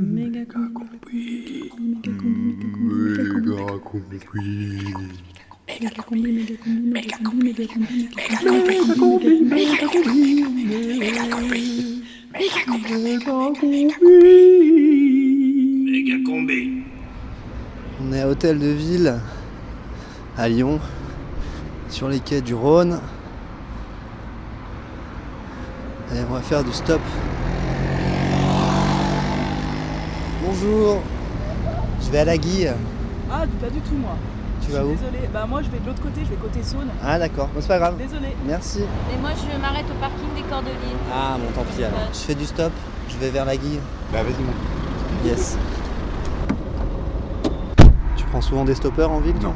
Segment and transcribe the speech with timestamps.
[0.00, 1.70] Méga combi.
[1.78, 2.12] Méga
[3.84, 4.16] combi.
[5.68, 6.32] Méga combi.
[6.32, 6.78] Méga combi.
[6.88, 7.50] Méga combi.
[7.50, 7.68] Méga
[8.96, 9.34] combi.
[9.44, 10.16] Méga combi.
[10.98, 11.60] Méga combi.
[12.32, 12.96] Méga combi.
[13.02, 13.68] Méga combi.
[13.68, 14.40] Méga combi.
[15.90, 16.60] Méga combi.
[18.02, 19.20] On est à Hôtel de Ville
[20.38, 20.80] à Lyon,
[21.90, 22.98] sur les quais du Rhône.
[26.14, 27.02] Et on va faire du stop.
[30.62, 31.00] Bonjour,
[32.02, 32.70] je vais à la Guille.
[33.32, 34.16] Ah, pas du tout, moi.
[34.60, 35.28] Tu vas suis où Désolée.
[35.32, 36.88] Bah, moi, je vais de l'autre côté, je vais côté Saône.
[37.02, 37.96] Ah d'accord, bon, c'est pas grave.
[37.96, 38.36] Désolée.
[38.46, 38.80] Merci.
[38.80, 40.74] Et moi, je m'arrête au parking des Cordeliers.
[41.14, 41.98] Ah bon tant pis alors.
[42.12, 42.72] Je fais du stop,
[43.08, 43.80] je vais vers la Guille.
[44.12, 45.56] Bah vas-y mon Yes.
[48.16, 49.54] Tu prends souvent des stoppeurs en ville Non.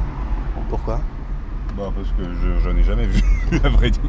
[0.70, 1.00] Pourquoi?
[1.76, 3.20] Bah parce que je- j'en ai jamais vu,
[3.62, 4.00] à vrai dire.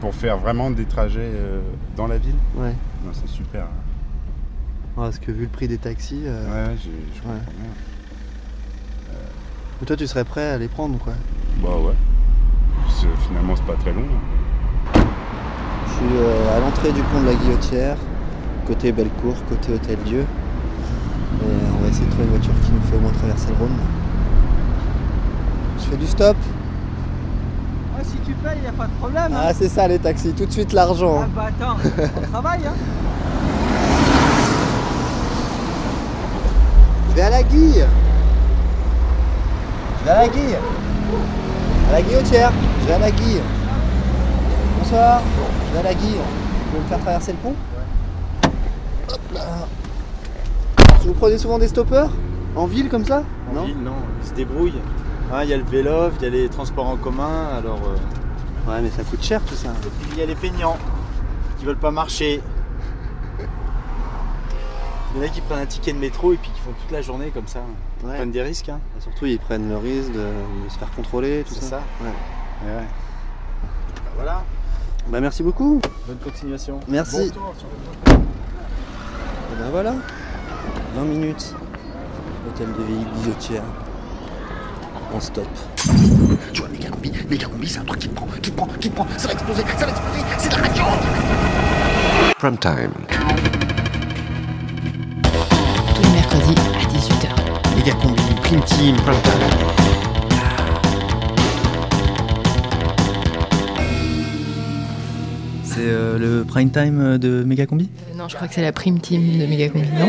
[0.00, 1.60] Pour faire vraiment des trajets euh,
[1.96, 2.74] dans la ville, Ouais.
[3.04, 3.64] non c'est super.
[3.64, 3.87] hein.
[4.98, 7.36] Parce que vu le prix des taxis, euh, Ouais, je Ouais.
[9.80, 11.12] mais toi tu serais prêt à les prendre quoi?
[11.62, 11.94] Bah ouais.
[13.28, 14.02] Finalement c'est pas très long.
[14.94, 17.96] Je suis euh, à l'entrée du pont de la Guillotière,
[18.66, 20.20] côté Bellecour, côté Hôtel Dieu.
[20.20, 21.44] Et
[21.78, 23.76] on va essayer de trouver une voiture qui nous fait au moins traverser le Rhône.
[25.78, 26.36] Je fais du stop.
[27.96, 29.32] Ah, si tu payes, y a pas de problème.
[29.36, 31.22] Ah c'est ça les taxis, tout de suite l'argent.
[31.22, 31.28] hein.
[31.34, 31.76] bah, attends,
[32.18, 32.72] on travaille, hein.
[37.18, 37.84] Vais à la Guille.
[39.98, 40.56] Je vais à la Guille.
[41.88, 42.52] À la Guillotière.
[42.82, 43.40] Je vais à la Guille.
[44.78, 45.20] Bonsoir.
[45.68, 46.14] Je vais à la Guille.
[46.14, 47.54] Vous pouvez me faire traverser le pont
[49.08, 49.40] Hop là.
[51.04, 52.10] Vous prenez souvent des stoppeurs
[52.54, 53.24] En ville comme ça?
[53.50, 53.64] En Non?
[53.64, 54.80] ville, non, ils se débrouillent.
[55.32, 57.80] Hein, Il y a le vélo, il y a les transports en commun, alors.
[57.84, 59.68] euh, Ouais mais ça coûte cher tout ça.
[59.70, 60.76] Et puis il y a les feignants
[61.58, 62.40] qui veulent pas marcher.
[65.14, 66.90] Il y en a qui prennent un ticket de métro et puis qui font toute
[66.90, 67.60] la journée comme ça.
[68.02, 68.16] Ils Ouais.
[68.16, 68.68] prennent des risques.
[68.68, 68.80] Hein.
[68.98, 71.68] Et Surtout ils prennent le risque de, de se faire contrôler, tout C'est ça.
[71.70, 71.82] ça.
[72.04, 72.10] Ouais.
[72.70, 72.82] Ouais, ouais.
[72.82, 74.44] Bah, voilà,
[75.08, 75.80] Bah merci beaucoup.
[76.06, 76.80] bonne continuation.
[76.88, 77.32] Merci.
[77.34, 77.52] Bon
[78.10, 79.94] le- Et ben voilà.
[80.94, 81.54] 20 minutes.
[82.48, 83.62] Hôtel de ville Guillotière.
[85.14, 85.46] On stop.
[86.52, 88.66] Tu vois, méga combi, méga combi, c'est un truc qui te prend, qui te prend,
[88.78, 90.82] qui te prend, ça va exploser, ça va exploser, c'est de la radio
[92.38, 93.67] Prime time.
[97.94, 99.32] Combi, prime team, Prime time.
[105.64, 109.00] C'est euh, le prime time de Megacombi Euh, non, je crois que c'est la prime
[109.00, 110.08] team de Megacombi, non?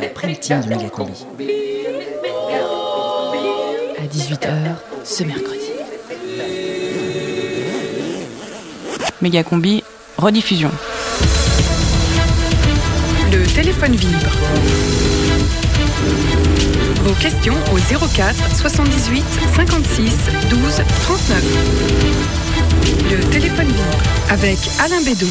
[0.00, 1.26] La prime team du méga combi.
[3.98, 4.50] À 18h
[5.04, 5.70] ce mercredi.
[9.20, 9.82] Méga combi,
[10.16, 10.70] rediffusion.
[13.60, 14.30] Téléphone vibre.
[17.04, 19.22] Vos questions au 04 78
[19.54, 20.16] 56
[20.48, 21.44] 12 39.
[23.10, 23.98] Le téléphone vibre
[24.30, 25.26] avec Alain Bédot.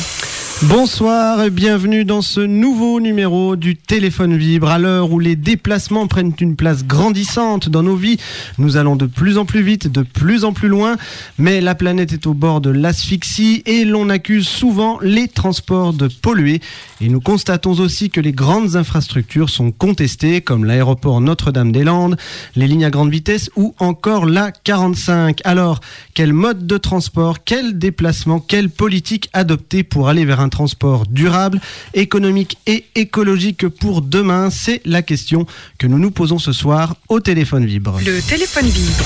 [0.64, 4.68] Bonsoir et bienvenue dans ce nouveau numéro du téléphone vibre.
[4.68, 8.18] À l'heure où les déplacements prennent une place grandissante dans nos vies,
[8.58, 10.98] nous allons de plus en plus vite, de plus en plus loin,
[11.38, 16.10] mais la planète est au bord de l'asphyxie et l'on accuse souvent les transports de
[16.10, 16.60] polluer.
[17.00, 22.18] Et nous constatons aussi que les grandes infrastructures sont contestées, comme l'aéroport Notre-Dame-des-Landes,
[22.58, 25.40] les lignes à grande vitesse ou encore la 45.
[25.46, 25.80] Alors,
[26.14, 31.62] quel mode de transport, quel déplacement, quelle politique adopter pour aller vers un transport durable,
[31.94, 35.46] économique et écologique pour demain C'est la question
[35.78, 38.00] que nous nous posons ce soir au téléphone vibre.
[38.06, 39.06] Le téléphone vibre.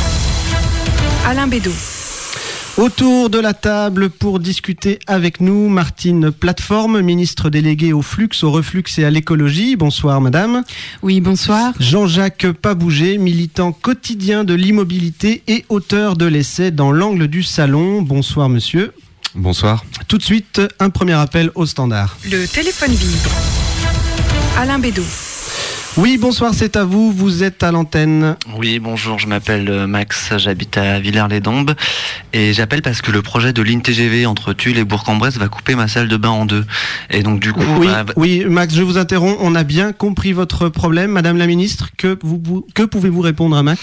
[1.26, 1.72] Alain Bédot.
[2.76, 8.50] Autour de la table pour discuter avec nous, Martine Plateforme, ministre déléguée au flux, au
[8.50, 9.76] reflux et à l'écologie.
[9.76, 10.64] Bonsoir madame.
[11.04, 11.74] Oui, bonsoir.
[11.80, 18.02] Jean-Jacques Pabougé, militant quotidien de l'immobilité et auteur de l'essai dans l'angle du salon.
[18.02, 18.92] Bonsoir monsieur.
[19.36, 19.84] Bonsoir.
[20.08, 22.18] Tout de suite, un premier appel au standard.
[22.30, 23.32] Le téléphone vibre.
[24.58, 25.04] Alain Bédot.
[25.96, 28.36] Oui, bonsoir, c'est à vous, vous êtes à l'antenne.
[28.58, 31.76] Oui, bonjour, je m'appelle euh, Max, j'habite à Villers-les-Dombes
[32.34, 35.76] et j'appelle parce que le projet de ligne TGV entre Tulle et Bourg-en-Bresse va couper
[35.76, 36.66] ma salle de bain en deux.
[37.12, 40.34] Et donc du coup, Oui, bah, oui, Max, je vous interromps, on a bien compris
[40.34, 41.12] votre problème.
[41.12, 43.80] Madame la ministre, que, vous, vous- que pouvez-vous répondre à Max?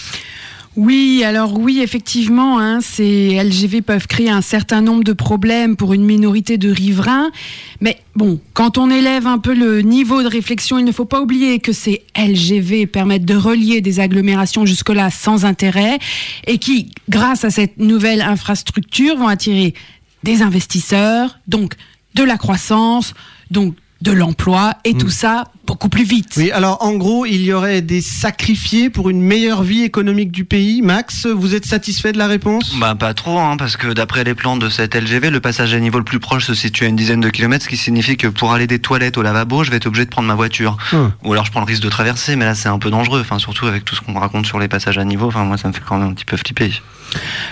[0.77, 5.95] Oui, alors oui, effectivement, hein, ces LGV peuvent créer un certain nombre de problèmes pour
[5.95, 7.33] une minorité de riverains.
[7.81, 11.21] Mais bon, quand on élève un peu le niveau de réflexion, il ne faut pas
[11.21, 15.99] oublier que ces LGV permettent de relier des agglomérations jusque-là sans intérêt
[16.47, 19.75] et qui, grâce à cette nouvelle infrastructure, vont attirer
[20.23, 21.75] des investisseurs, donc
[22.15, 23.15] de la croissance,
[23.51, 26.35] donc de l'emploi, et tout ça beaucoup plus vite.
[26.37, 30.44] Oui, alors en gros, il y aurait des sacrifiés pour une meilleure vie économique du
[30.44, 30.82] pays.
[30.82, 32.75] Max, vous êtes satisfait de la réponse?
[32.81, 35.79] Bah pas trop, hein, parce que d'après les plans de cette LGV, le passage à
[35.79, 38.26] niveau le plus proche se situe à une dizaine de kilomètres, ce qui signifie que
[38.26, 40.76] pour aller des toilettes au lavabo, je vais être obligé de prendre ma voiture.
[40.93, 41.12] Hum.
[41.25, 43.38] Ou alors je prends le risque de traverser, mais là c'est un peu dangereux, enfin
[43.38, 45.69] surtout avec tout ce qu'on me raconte sur les passages à niveau, enfin moi ça
[45.69, 46.73] me fait quand même un petit peu flipper.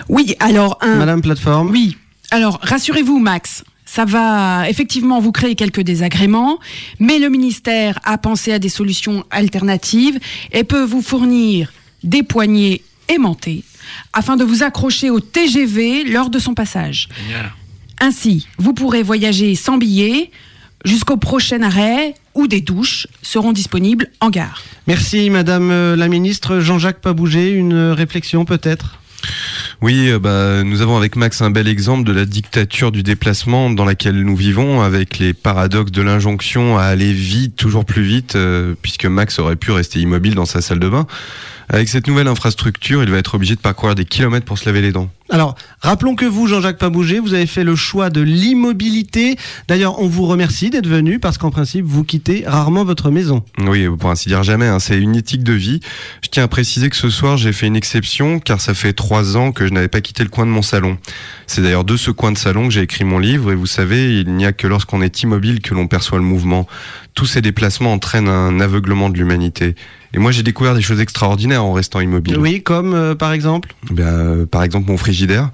[0.09, 0.97] Oui, alors un.
[0.97, 1.71] Madame Plateforme.
[1.71, 1.97] Oui.
[2.31, 3.65] Alors rassurez-vous, Max.
[3.89, 6.59] Ça va effectivement vous créer quelques désagréments,
[7.01, 10.21] mais le ministère a pensé à des solutions alternatives
[10.53, 11.73] et peut vous fournir
[12.05, 13.65] des poignées aimantées
[14.13, 17.09] afin de vous accrocher au TGV lors de son passage.
[17.99, 20.31] Ainsi, vous pourrez voyager sans billet
[20.85, 24.63] jusqu'au prochain arrêt où des douches seront disponibles en gare.
[24.87, 26.61] Merci Madame euh, la Ministre.
[26.61, 29.01] Jean-Jacques Pabougé, une réflexion peut-être?
[29.81, 33.71] Oui, euh, bah, nous avons avec Max un bel exemple de la dictature du déplacement
[33.71, 38.35] dans laquelle nous vivons, avec les paradoxes de l'injonction à aller vite, toujours plus vite,
[38.35, 41.07] euh, puisque Max aurait pu rester immobile dans sa salle de bain.
[41.71, 44.81] Avec cette nouvelle infrastructure, il va être obligé de parcourir des kilomètres pour se laver
[44.81, 45.11] les dents.
[45.31, 49.37] Alors, rappelons que vous, Jean-Jacques Pabougé, vous avez fait le choix de l'immobilité.
[49.69, 53.43] D'ailleurs, on vous remercie d'être venu parce qu'en principe, vous quittez rarement votre maison.
[53.59, 55.81] Oui, pour ainsi dire jamais, hein, c'est une éthique de vie.
[56.23, 59.37] Je tiens à préciser que ce soir, j'ai fait une exception car ça fait trois
[59.37, 60.97] ans que je n'avais pas quitté le coin de mon salon.
[61.47, 64.21] C'est d'ailleurs de ce coin de salon que j'ai écrit mon livre et vous savez,
[64.21, 66.67] il n'y a que lorsqu'on est immobile que l'on perçoit le mouvement.
[67.15, 69.75] Tous ces déplacements entraînent un aveuglement de l'humanité.
[70.15, 72.39] Et moi, j'ai découvert des choses extraordinaires en restant immobile.
[72.39, 73.75] Oui, comme euh, par exemple?
[73.91, 75.51] Ben, euh, par exemple, mon frigidaire.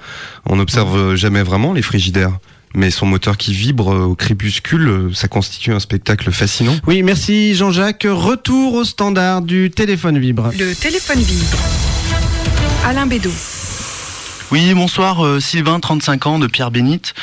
[0.47, 2.39] On n'observe jamais vraiment les frigidaires.
[2.77, 6.75] Mais son moteur qui vibre euh, au crépuscule, ça constitue un spectacle fascinant.
[6.87, 8.07] Oui, merci Jean-Jacques.
[8.09, 10.51] Retour au standard du téléphone vibre.
[10.59, 11.59] Le téléphone vibre.
[12.85, 13.31] Alain Bédot.
[14.53, 17.15] Oui, bonsoir, euh, Sylvain, 35 ans, de Pierre Bénite.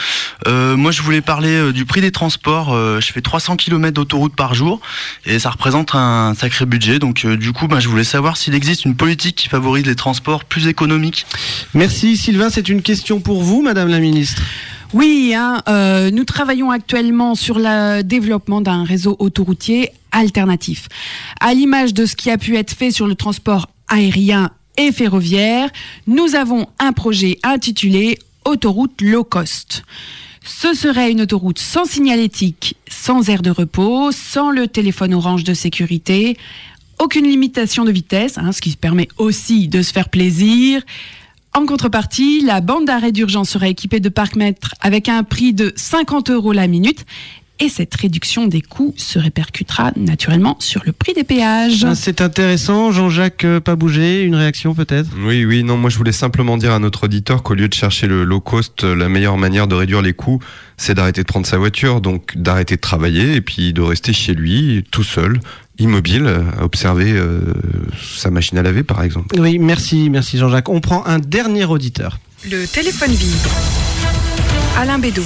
[0.47, 2.73] Euh, moi, je voulais parler euh, du prix des transports.
[2.73, 4.81] Euh, je fais 300 km d'autoroute par jour
[5.25, 7.00] et ça représente un sacré budget.
[7.00, 9.95] Donc, euh, du coup, bah, je voulais savoir s'il existe une politique qui favorise les
[9.95, 11.25] transports plus économiques.
[11.73, 14.41] Merci Sylvain, c'est une question pour vous, Madame la Ministre.
[14.94, 20.89] Oui, hein, euh, nous travaillons actuellement sur le développement d'un réseau autoroutier alternatif.
[21.39, 25.69] À l'image de ce qui a pu être fait sur le transport aérien et ferroviaire,
[26.07, 29.83] nous avons un projet intitulé Autoroute low cost.
[30.44, 35.53] Ce serait une autoroute sans signalétique, sans aire de repos, sans le téléphone orange de
[35.53, 36.38] sécurité,
[37.00, 40.81] aucune limitation de vitesse, hein, ce qui permet aussi de se faire plaisir.
[41.53, 46.29] En contrepartie, la bande d'arrêt d'urgence sera équipée de parcs-mètres avec un prix de 50
[46.29, 47.06] euros la minute.
[47.62, 51.84] Et cette réduction des coûts se répercutera naturellement sur le prix des péages.
[51.84, 55.08] Ah, C'est intéressant, Jean-Jacques euh, Pabougé, une réaction peut-être?
[55.24, 58.08] Oui, oui, non, moi je voulais simplement dire à notre auditeur qu'au lieu de chercher
[58.08, 60.40] le low cost, euh, la meilleure manière de réduire les coûts,
[60.75, 64.34] c'est d'arrêter de prendre sa voiture, donc d'arrêter de travailler et puis de rester chez
[64.34, 65.40] lui, tout seul,
[65.78, 66.28] immobile,
[66.60, 67.42] à observer euh,
[68.04, 69.40] sa machine à laver par exemple.
[69.40, 70.69] Oui, merci, merci Jean-Jacques.
[70.69, 72.18] On prend un dernier auditeur.
[72.44, 73.52] Le téléphone vibre.
[74.80, 75.22] Alain Bédot.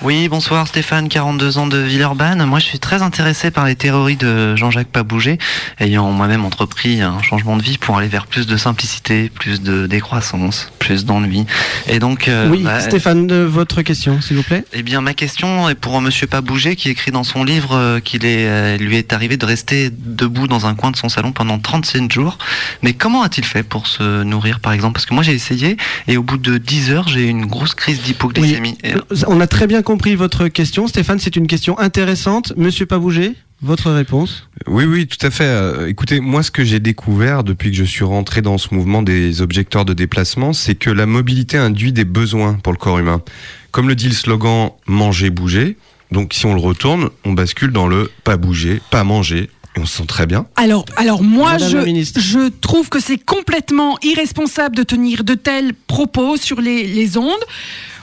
[0.00, 2.44] Oui, bonsoir Stéphane, 42 ans de Villeurbanne.
[2.44, 5.38] Moi, je suis très intéressé par les théories de Jean-Jacques Pabougé,
[5.80, 9.88] ayant moi-même entrepris un changement de vie pour aller vers plus de simplicité, plus de
[9.88, 11.46] décroissance, plus d'ennui.
[11.88, 14.64] Et donc, euh, oui, bah, Stéphane, euh, votre question, s'il vous plaît.
[14.72, 18.24] eh bien, ma question est pour Monsieur Pabougé qui écrit dans son livre euh, qu'il
[18.24, 21.58] est, euh, lui est arrivé de rester debout dans un coin de son salon pendant
[21.58, 22.38] 37 jours.
[22.82, 24.92] Mais comment a-t-il fait pour se nourrir, par exemple?
[24.94, 27.74] Parce que moi, j'ai essayé et au bout de 10 heures, j'ai eu une grosse
[27.74, 28.78] crise d'hypoglycémie.
[28.84, 30.86] Euh, On a très bien compris votre question.
[30.86, 32.52] Stéphane, c'est une question intéressante.
[32.58, 35.46] Monsieur Pabougé, votre réponse Oui, oui, tout à fait.
[35.46, 39.00] Euh, écoutez, moi, ce que j'ai découvert depuis que je suis rentré dans ce mouvement
[39.00, 43.22] des objecteurs de déplacement, c'est que la mobilité induit des besoins pour le corps humain.
[43.70, 45.78] Comme le dit le slogan manger, bouger.
[46.12, 49.48] Donc, si on le retourne, on bascule dans le pas bouger, pas manger.
[49.74, 50.44] Et on se sent très bien.
[50.56, 55.72] Alors, alors moi, Madame je, je trouve que c'est complètement irresponsable de tenir de tels
[55.72, 57.32] propos sur les, les ondes.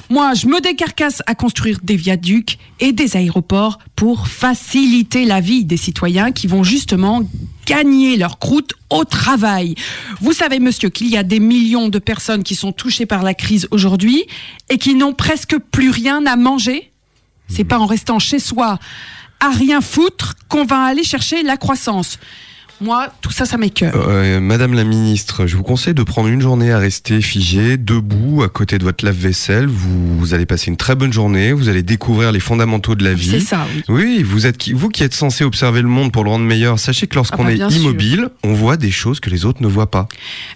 [0.09, 5.65] Moi, je me décarcasse à construire des viaducs et des aéroports pour faciliter la vie
[5.65, 7.23] des citoyens qui vont justement
[7.65, 9.75] gagner leur croûte au travail.
[10.21, 13.33] Vous savez, monsieur, qu'il y a des millions de personnes qui sont touchées par la
[13.33, 14.25] crise aujourd'hui
[14.69, 16.91] et qui n'ont presque plus rien à manger.
[17.47, 18.79] C'est pas en restant chez soi
[19.39, 22.19] à rien foutre qu'on va aller chercher la croissance.
[22.81, 23.93] Moi, tout ça, ça m'écoeure.
[24.09, 28.43] Euh, Madame la ministre, je vous conseille de prendre une journée à rester figé, debout,
[28.43, 29.67] à côté de votre lave-vaisselle.
[29.67, 31.53] Vous, vous allez passer une très bonne journée.
[31.53, 33.29] Vous allez découvrir les fondamentaux de la vie.
[33.31, 33.83] C'est ça, oui.
[33.87, 36.77] Oui, vous êtes qui- vous qui êtes censé observer le monde pour le rendre meilleur.
[36.79, 37.81] Sachez que lorsqu'on Ah bah, est sûr.
[37.81, 40.07] immobile, on voit des choses que les autres ne voient pas.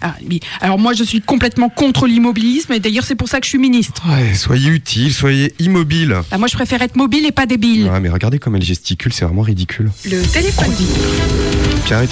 [0.02, 0.40] Ah, oui.
[0.60, 3.58] Alors moi, je suis complètement contre l'immobilisme et d'ailleurs, c'est pour ça que je suis
[3.58, 4.02] ministre.
[4.08, 6.16] Ouais, soyez utile, soyez immobile.
[6.30, 7.88] Ah, moi, je préfère être mobile et pas débile.
[7.88, 9.90] Ouais, mais regardez comme elle gesticule, c'est vraiment ridicule.
[10.04, 10.70] Le téléphone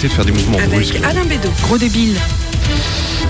[0.07, 0.95] de faire des mouvements brusques.
[0.95, 1.49] avec Alain Bédot.
[1.63, 2.15] Gros débile.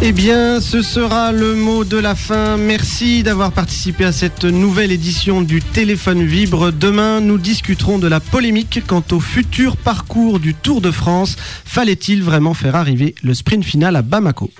[0.01, 2.57] Eh bien, ce sera le mot de la fin.
[2.57, 6.71] Merci d'avoir participé à cette nouvelle édition du Téléphone Vibre.
[6.71, 11.35] Demain, nous discuterons de la polémique quant au futur parcours du Tour de France.
[11.65, 14.51] Fallait-il vraiment faire arriver le sprint final à Bamako?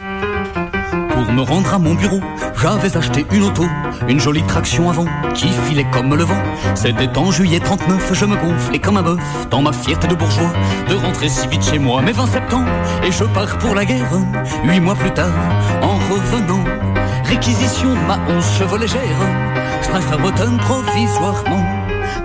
[1.34, 2.20] Me rendre à mon bureau,
[2.60, 3.66] j'avais acheté une auto,
[4.08, 5.06] une jolie traction avant
[5.36, 6.42] qui filait comme le vent.
[6.76, 10.52] C'était en juillet 39, je me gonflais comme un bœuf dans ma fierté de bourgeois
[10.90, 12.02] de rentrer si vite chez moi.
[12.04, 12.70] Mais 20 septembre
[13.04, 14.12] et je pars pour la guerre.
[14.64, 15.32] Huit mois plus tard,
[15.82, 16.64] en revenant,
[17.26, 19.00] réquisition de ma 11 chevaux légère.
[19.82, 21.64] Je préfère provisoirement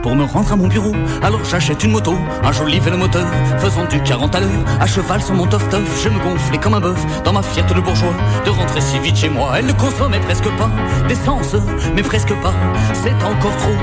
[0.03, 0.93] pour me rendre à mon bureau.
[1.23, 3.26] Alors j'achète une moto, un joli vélomoteur,
[3.59, 6.03] faisant du 40 à l'heure, à cheval sur mon tof tof.
[6.03, 8.14] Je me gonflais comme un bœuf dans ma fierté de bourgeois
[8.45, 9.55] de rentrer si vite chez moi.
[9.59, 10.71] Elle ne consommait presque pas
[11.09, 11.57] d'essence,
[11.95, 12.55] mais presque pas,
[12.93, 13.76] c'est encore trop.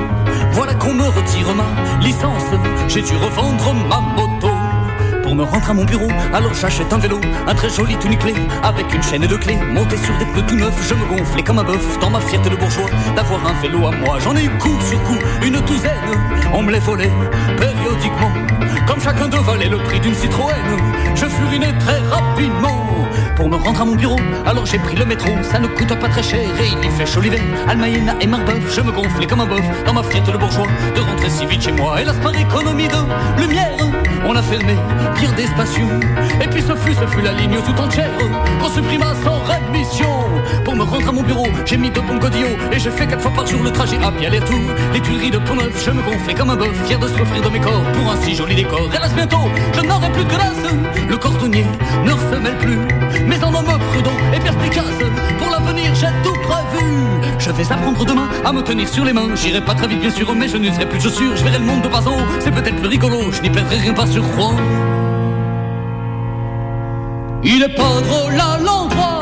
[0.52, 2.52] Voilà qu'on me retire ma licence,
[2.88, 4.61] j'ai dû revendre ma moto.
[5.32, 8.34] Pour me rendre à mon bureau, alors j'achète un vélo, un très joli tout nickelé,
[8.64, 11.60] avec une chaîne de clés, monté sur des pneus tout neufs, je me gonflais comme
[11.60, 14.20] un bœuf dans ma fierté de bourgeois d'avoir un vélo à moi.
[14.20, 15.94] J'en ai eu coup sur coup, une douzaine,
[16.54, 17.14] on me les volait
[17.58, 18.34] périodiquement,
[18.86, 20.54] comme chacun deux valait le prix d'une Citroën.
[21.16, 23.08] Je furinais très rapidement
[23.38, 26.10] pour me rendre à mon bureau, alors j'ai pris le métro, ça ne coûte pas
[26.10, 27.40] très cher et il y fait chaud l'hiver.
[27.70, 31.00] Almaïna et Marbeuf, je me gonflais comme un bœuf dans ma fierté de bourgeois de
[31.00, 32.02] rentrer si vite chez moi.
[32.02, 33.78] Hélas par économie de lumière,
[34.28, 34.76] on a fermé
[35.16, 35.90] pire des stations.
[36.42, 38.10] Et puis ce fut, ce fut la ligne tout entière
[38.62, 40.10] qu'on supprima sans rémission.
[40.64, 43.22] Pour me rendre à mon bureau, j'ai mis deux bons godillots et j'ai fait quatre
[43.22, 44.60] fois par jour le trajet à pied aller-retour.
[44.94, 47.60] Les tuileries de Pont-Neuf, je me gonflais comme un bœuf, fier de s'offrir de mes
[47.60, 48.90] corps pour un si joli décor.
[48.94, 50.58] Hélas bientôt, je n'aurai plus de glace.
[51.10, 51.66] Le cordonnier
[52.06, 52.80] ne se mêle plus,
[53.28, 54.86] mais en homme prudent et perspicace.
[55.40, 56.86] Pour l'avenir, j'ai tout prévu.
[57.40, 59.36] Je vais apprendre demain à me tenir sur les mains.
[59.36, 61.36] J'irai pas très vite, bien sûr, mais je n'userai plus de chaussures.
[61.36, 63.32] Je verrai le monde de bas en haut, c'est peut-être plus rigolo.
[63.32, 64.56] Je n'y perdrai rien par surcroît.
[67.44, 69.22] Il est pas drôle à l'endroit.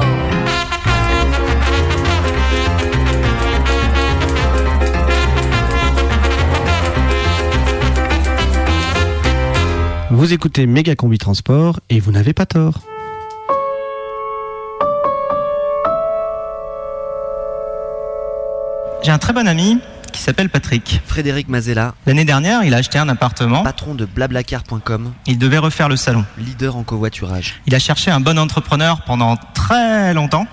[10.10, 12.80] Vous écoutez Méga Combi Transport et vous n'avez pas tort.
[19.04, 19.80] J'ai un très bon ami
[20.20, 21.00] qui s'appelle Patrick.
[21.06, 21.96] Frédéric Mazella.
[22.06, 23.64] L'année dernière, il a acheté un appartement.
[23.64, 25.14] Patron de blablacar.com.
[25.26, 26.26] Il devait refaire le salon.
[26.38, 27.62] Leader en covoiturage.
[27.68, 30.46] Il a cherché un bon entrepreneur pendant très longtemps.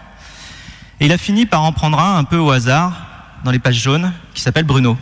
[1.00, 2.92] Et il a fini par en prendre un un peu au hasard
[3.42, 4.96] dans les pages jaunes qui s'appelle Bruno.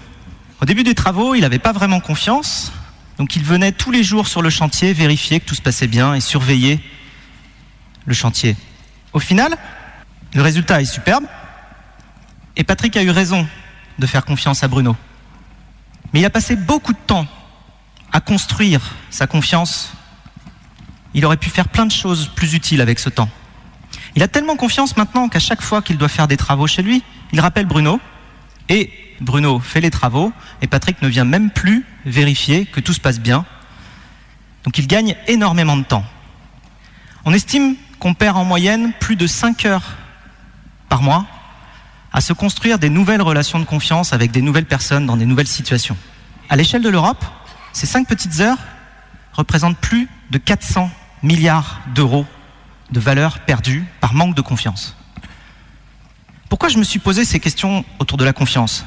[0.62, 2.73] Au début des travaux, il n'avait pas vraiment confiance.
[3.18, 6.14] Donc il venait tous les jours sur le chantier vérifier que tout se passait bien
[6.14, 6.80] et surveiller
[8.06, 8.56] le chantier.
[9.12, 9.59] Au final,
[10.33, 11.25] le résultat est superbe.
[12.56, 13.47] Et Patrick a eu raison
[13.99, 14.97] de faire confiance à Bruno.
[16.13, 17.27] Mais il a passé beaucoup de temps
[18.13, 19.93] à construire sa confiance.
[21.15, 23.29] Il aurait pu faire plein de choses plus utiles avec ce temps.
[24.17, 27.03] Il a tellement confiance maintenant qu'à chaque fois qu'il doit faire des travaux chez lui,
[27.33, 28.01] il rappelle Bruno.
[28.69, 30.33] Et Bruno fait les travaux
[30.63, 33.45] et Patrick ne vient même plus vérifier que tout se passe bien.
[34.65, 36.05] Donc il gagne énormément de temps.
[37.25, 39.97] On estime qu'on perd en moyenne plus de 5 heures
[40.89, 41.27] par mois
[42.14, 45.49] à se construire des nouvelles relations de confiance avec des nouvelles personnes dans des nouvelles
[45.49, 45.97] situations.
[46.49, 47.25] À l'échelle de l'Europe,
[47.73, 48.56] ces 5 petites heures
[49.33, 50.90] représentent plus de 400
[51.25, 52.25] milliards d'euros
[52.92, 54.97] de valeur perdue par manque de confiance.
[56.49, 58.85] Pourquoi je me suis posé ces questions autour de la confiance?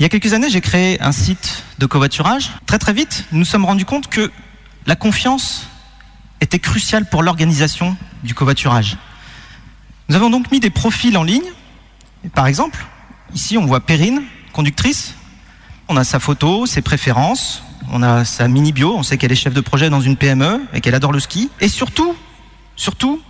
[0.00, 2.50] Il y a quelques années, j'ai créé un site de covoiturage.
[2.66, 4.32] Très très vite, nous nous sommes rendus compte que
[4.86, 5.68] la confiance
[6.40, 8.96] était cruciale pour l'organisation du covoiturage.
[10.08, 11.48] Nous avons donc mis des profils en ligne.
[12.32, 12.84] Par exemple,
[13.34, 15.14] ici on voit Perrine, conductrice.
[15.88, 19.36] On a sa photo, ses préférences, on a sa mini bio, on sait qu'elle est
[19.36, 21.50] chef de projet dans une PME et qu'elle adore le ski.
[21.60, 22.16] Et surtout,
[22.76, 23.20] surtout,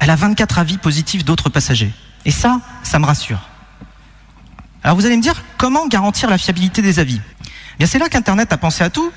[0.00, 1.92] elle a 24 avis positifs d'autres passagers.
[2.24, 3.48] Et ça, ça me rassure.
[4.82, 7.20] Alors vous allez me dire, comment garantir la fiabilité des avis?
[7.78, 9.12] Bien c'est là qu'Internet a pensé à tout,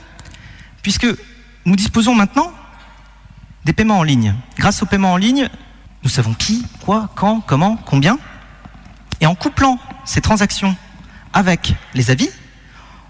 [0.81, 1.07] puisque
[1.65, 2.53] nous disposons maintenant
[3.65, 4.35] des paiements en ligne.
[4.57, 5.49] Grâce aux paiements en ligne,
[6.03, 8.17] nous savons qui, quoi, quand, comment, combien.
[9.21, 10.75] Et en couplant ces transactions
[11.33, 12.29] avec les avis,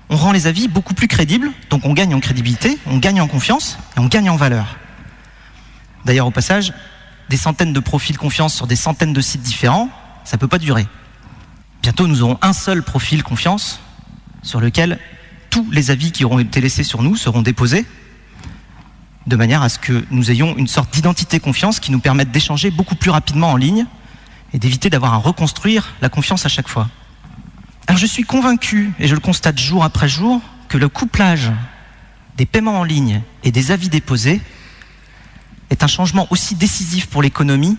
[0.10, 3.28] on rend les avis beaucoup plus crédibles, donc on gagne en crédibilité, on gagne en
[3.28, 4.78] confiance et on gagne en valeur.
[6.06, 6.74] D'ailleurs, au passage,
[7.30, 9.90] des centaines de profils confiance sur des centaines de sites différents,
[10.24, 10.88] ça peut pas durer.
[11.82, 13.82] Bientôt, nous aurons un seul profil confiance
[14.44, 15.00] sur lequel
[15.50, 17.86] tous les avis qui auront été laissés sur nous seront déposés,
[19.26, 22.72] de manière à ce que nous ayons une sorte d'identité confiance qui nous permette d'échanger
[22.72, 23.86] beaucoup plus rapidement en ligne
[24.54, 26.90] et d'éviter d'avoir à reconstruire la confiance à chaque fois.
[27.88, 31.52] Alors je suis convaincu, et je le constate jour après jour, que le couplage
[32.36, 34.42] des paiements en ligne et des avis déposés
[35.70, 37.78] est un changement aussi décisif pour l'économie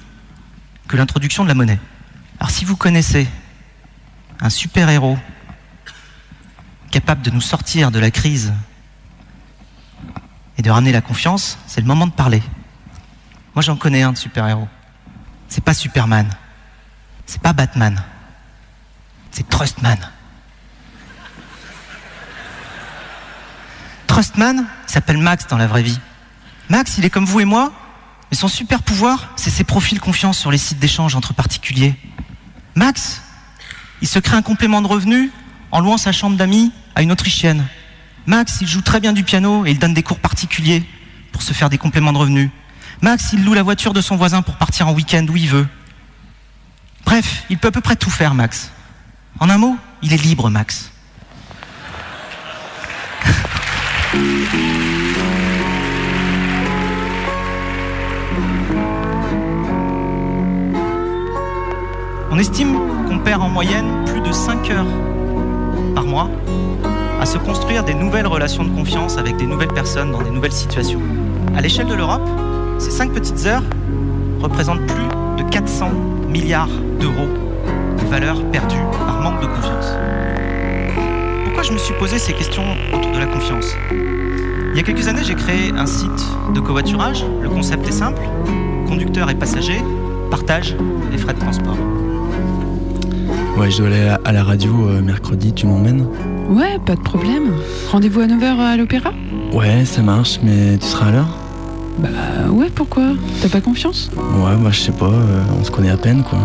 [0.88, 1.78] que l'introduction de la monnaie.
[2.40, 3.28] Alors si vous connaissez
[4.40, 5.18] un super-héros
[6.90, 8.52] capable de nous sortir de la crise
[10.56, 12.42] et de ramener la confiance, c'est le moment de parler.
[13.54, 14.68] Moi j'en connais un de super-héros.
[15.48, 16.28] C'est pas Superman.
[17.28, 18.02] C'est pas Batman.
[19.30, 19.98] C'est Trustman.
[24.06, 26.00] Trustman s'appelle Max dans la vraie vie.
[26.70, 27.70] Max, il est comme vous et moi,
[28.30, 31.94] mais son super pouvoir, c'est ses profils confiance sur les sites d'échange entre particuliers.
[32.74, 33.20] Max,
[34.00, 35.30] il se crée un complément de revenu
[35.70, 37.66] en louant sa chambre d'amis à une Autrichienne.
[38.24, 40.82] Max, il joue très bien du piano et il donne des cours particuliers
[41.30, 42.50] pour se faire des compléments de revenus.
[43.02, 45.68] Max, il loue la voiture de son voisin pour partir en week-end où il veut.
[47.08, 48.70] Bref, il peut à peu près tout faire, Max.
[49.40, 50.90] En un mot, il est libre, Max.
[62.30, 64.84] On estime qu'on perd en moyenne plus de 5 heures
[65.94, 66.28] par mois
[67.22, 70.52] à se construire des nouvelles relations de confiance avec des nouvelles personnes dans des nouvelles
[70.52, 71.00] situations.
[71.56, 72.28] À l'échelle de l'Europe,
[72.78, 73.64] ces 5 petites heures
[74.42, 75.08] représentent plus
[75.42, 76.68] de 400 milliards
[77.00, 77.28] d'euros
[78.00, 79.92] de valeur perdue par manque de confiance.
[81.44, 83.76] Pourquoi je me suis posé ces questions autour de la confiance?
[83.90, 87.24] Il y a quelques années, j'ai créé un site de covoiturage.
[87.42, 88.22] Le concept est simple
[88.88, 89.82] conducteurs et passagers
[90.30, 90.74] partagent
[91.10, 91.76] les frais de transport.
[93.56, 96.06] Ouais, je dois aller à la radio euh, mercredi, tu m'emmènes?
[96.48, 97.52] Ouais, pas de problème.
[97.90, 99.12] Rendez-vous à 9h à l'opéra?
[99.52, 101.47] Ouais, ça marche, mais tu seras à l'heure?
[101.98, 102.08] Bah
[102.50, 103.08] ouais, pourquoi?
[103.42, 104.10] T'as pas confiance?
[104.16, 106.38] Ouais, bah je sais pas, euh, on se connaît à peine quoi.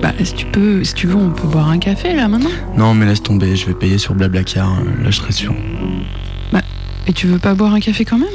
[0.00, 2.94] Bah si tu peux, si tu veux, on peut boire un café là maintenant Non,
[2.94, 5.54] mais laisse tomber, je vais payer sur Blablacar, euh, là je serai sûr.
[6.52, 6.62] Bah,
[7.06, 8.28] et tu veux pas boire un café quand même?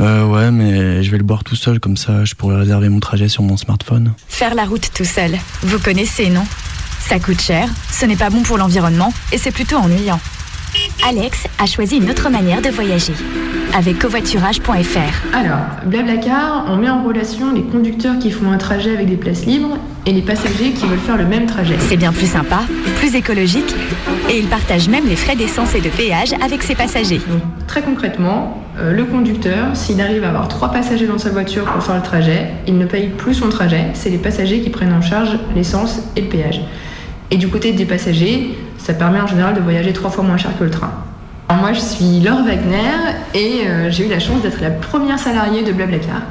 [0.00, 3.00] Euh, ouais, mais je vais le boire tout seul, comme ça je pourrai réserver mon
[3.00, 4.12] trajet sur mon smartphone.
[4.28, 6.44] Faire la route tout seul, vous connaissez, non?
[7.00, 10.20] Ça coûte cher, ce n'est pas bon pour l'environnement et c'est plutôt ennuyant.
[11.06, 13.14] Alex a choisi une autre manière de voyager
[13.74, 15.34] avec covoiturage.fr.
[15.34, 19.46] Alors, Blablacar, on met en relation les conducteurs qui font un trajet avec des places
[19.46, 21.76] libres et les passagers qui veulent faire le même trajet.
[21.78, 22.62] C'est bien plus sympa,
[22.96, 23.74] plus écologique
[24.28, 27.20] et il partage même les frais d'essence et de péage avec ses passagers.
[27.66, 31.82] Très concrètement, euh, le conducteur, s'il arrive à avoir trois passagers dans sa voiture pour
[31.82, 35.02] faire le trajet, il ne paye plus son trajet, c'est les passagers qui prennent en
[35.02, 36.60] charge l'essence et le péage.
[37.30, 40.50] Et du côté des passagers, ça permet en général de voyager trois fois moins cher
[40.58, 40.90] que le train.
[41.48, 42.78] Alors moi, je suis Laure Wagner
[43.34, 46.22] et euh, j'ai eu la chance d'être la première salariée de Blablacar.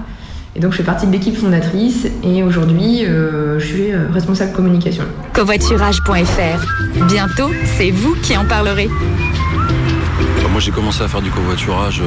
[0.56, 4.52] Et donc, je fais partie de l'équipe fondatrice et aujourd'hui, euh, je suis euh, responsable
[4.54, 5.04] communication.
[5.34, 7.06] Covoiturage.fr.
[7.08, 8.90] Bientôt, c'est vous qui en parlerez.
[10.60, 12.06] Moi, j'ai commencé à faire du covoiturage euh,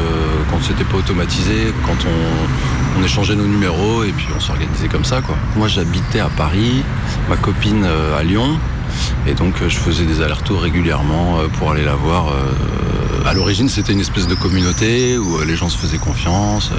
[0.50, 5.07] quand c'était pas automatisé, quand on, on échangeait nos numéros et puis on s'organisait comme
[5.07, 5.22] ça.
[5.22, 5.37] Quoi.
[5.57, 6.83] Moi, j'habitais à Paris,
[7.31, 8.59] ma copine euh, à Lyon.
[9.26, 12.28] Et donc euh, je faisais des allers-retours régulièrement euh, pour aller la voir.
[12.28, 16.70] euh, À l'origine c'était une espèce de communauté où les gens se faisaient confiance.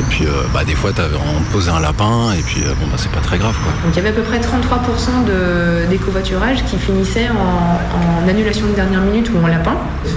[0.00, 2.86] Et puis euh, bah, des fois on te posait un lapin et puis euh, bon
[2.86, 3.72] bah c'est pas très grave quoi.
[3.84, 8.28] Donc il y avait à peu près 33% de, des covoiturages qui finissaient en, en
[8.28, 9.76] annulation de dernière minute ou en lapin.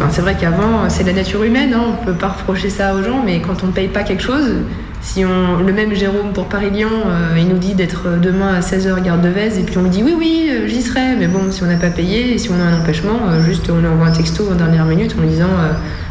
[0.09, 3.21] C'est vrai qu'avant, c'est la nature humaine, hein, on peut pas reprocher ça aux gens,
[3.23, 4.55] mais quand on ne paye pas quelque chose,
[5.01, 9.19] si le même Jérôme pour Paris-Lyon, euh, il nous dit d'être demain à 16h gare
[9.19, 11.67] de Vèze, et puis on lui dit oui, oui, j'y serai, mais bon, si on
[11.67, 14.55] n'a pas payé, et si on a un empêchement, juste on envoie un texto en
[14.55, 15.49] dernière minute en lui disant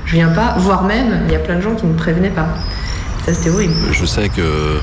[0.04, 2.48] je viens pas, voire même, il y a plein de gens qui ne prévenaient pas.
[3.24, 3.74] Ça, c'était horrible.
[3.92, 4.78] Je sais que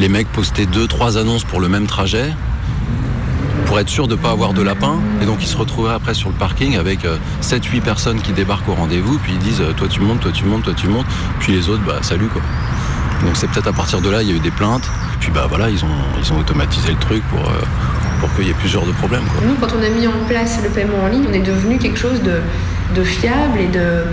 [0.00, 2.32] les mecs postaient deux trois annonces pour le même trajet
[3.66, 6.28] pour être sûr de pas avoir de lapin et donc ils se retrouvaient après sur
[6.28, 7.06] le parking avec
[7.42, 10.44] 7-8 personnes qui débarquent au rendez-vous puis ils disent euh, toi tu montes, toi tu
[10.44, 11.06] montes, toi tu montes
[11.40, 12.42] puis les autres bah salut quoi.
[13.24, 15.46] Donc c'est peut-être à partir de là il y a eu des plaintes puis bah
[15.48, 17.62] voilà ils ont, ils ont automatisé le truc pour, euh,
[18.20, 19.46] pour qu'il y ait plus genre de problèmes quoi.
[19.46, 21.98] Nous, quand on a mis en place le paiement en ligne, on est devenu quelque
[21.98, 22.40] chose de,
[22.94, 24.04] de fiable et euh,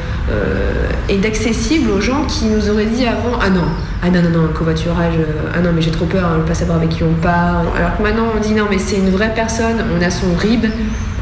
[1.22, 3.66] d'accessible aux gens qui nous auraient dit avant ah non
[4.02, 6.78] ah non non non covoiturage euh, ah non mais j'ai trop peur ne pas savoir
[6.78, 9.84] avec qui on part alors que maintenant on dit non mais c'est une vraie personne
[9.98, 10.66] on a son RIB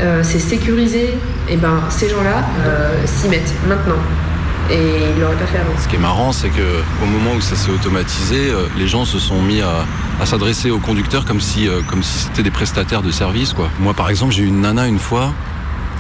[0.02, 1.18] euh, c'est sécurisé
[1.50, 2.46] et ben ces gens là
[3.06, 4.00] s'y mettent maintenant
[4.70, 5.72] Et il l'aurait pas fait avant.
[5.80, 9.18] Ce qui est marrant, c'est que au moment où ça s'est automatisé, les gens se
[9.18, 9.86] sont mis à,
[10.26, 13.54] s'adresser aux conducteurs comme si, comme si c'était des prestataires de service.
[13.54, 13.70] Quoi.
[13.80, 15.32] Moi, par exemple, j'ai eu une nana une fois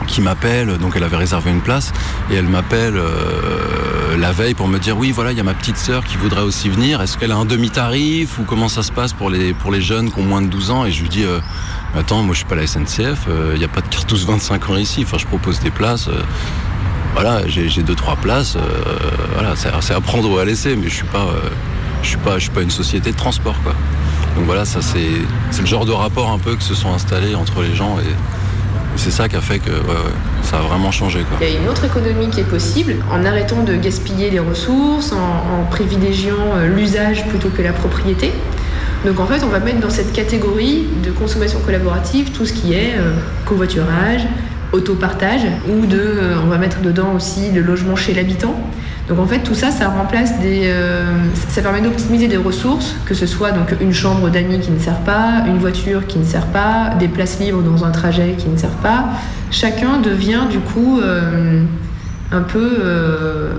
[0.05, 1.91] qui m'appelle, donc elle avait réservé une place,
[2.29, 5.53] et elle m'appelle euh, la veille pour me dire oui voilà il y a ma
[5.53, 8.91] petite sœur qui voudrait aussi venir, est-ce qu'elle a un demi-tarif ou comment ça se
[8.91, 10.86] passe pour les, pour les jeunes qui ont moins de 12 ans?
[10.86, 11.39] Et je lui dis euh,
[11.95, 14.69] attends moi je suis pas la SNCF, euh, il n'y a pas de cartouche 25
[14.69, 16.21] ans ici, enfin je propose des places, euh,
[17.13, 18.60] voilà j'ai deux trois places, euh,
[19.33, 21.49] voilà c'est à prendre ou à laisser mais je suis pas, euh,
[22.03, 23.73] je suis pas, je suis pas une société de transport quoi.
[24.36, 27.63] Donc voilà ça c'est le genre de rapport un peu que se sont installés entre
[27.63, 28.03] les gens et
[28.97, 29.71] c'est ça qui a fait que
[30.43, 31.19] ça a vraiment changé.
[31.41, 35.12] Il y a une autre économie qui est possible en arrêtant de gaspiller les ressources,
[35.12, 38.31] en, en privilégiant euh, l'usage plutôt que la propriété.
[39.05, 42.73] Donc en fait, on va mettre dans cette catégorie de consommation collaborative tout ce qui
[42.73, 43.13] est euh,
[43.45, 44.27] covoiturage,
[44.73, 48.60] autopartage, ou de, euh, on va mettre dedans aussi le logement chez l'habitant.
[49.07, 51.05] Donc en fait, tout ça, ça remplace des, euh,
[51.47, 54.99] ça permet d'optimiser des ressources, que ce soit donc une chambre d'amis qui ne sert
[54.99, 58.57] pas, une voiture qui ne sert pas, des places libres dans un trajet qui ne
[58.57, 59.05] servent pas.
[59.49, 61.63] Chacun devient du coup euh,
[62.33, 63.53] un peu euh,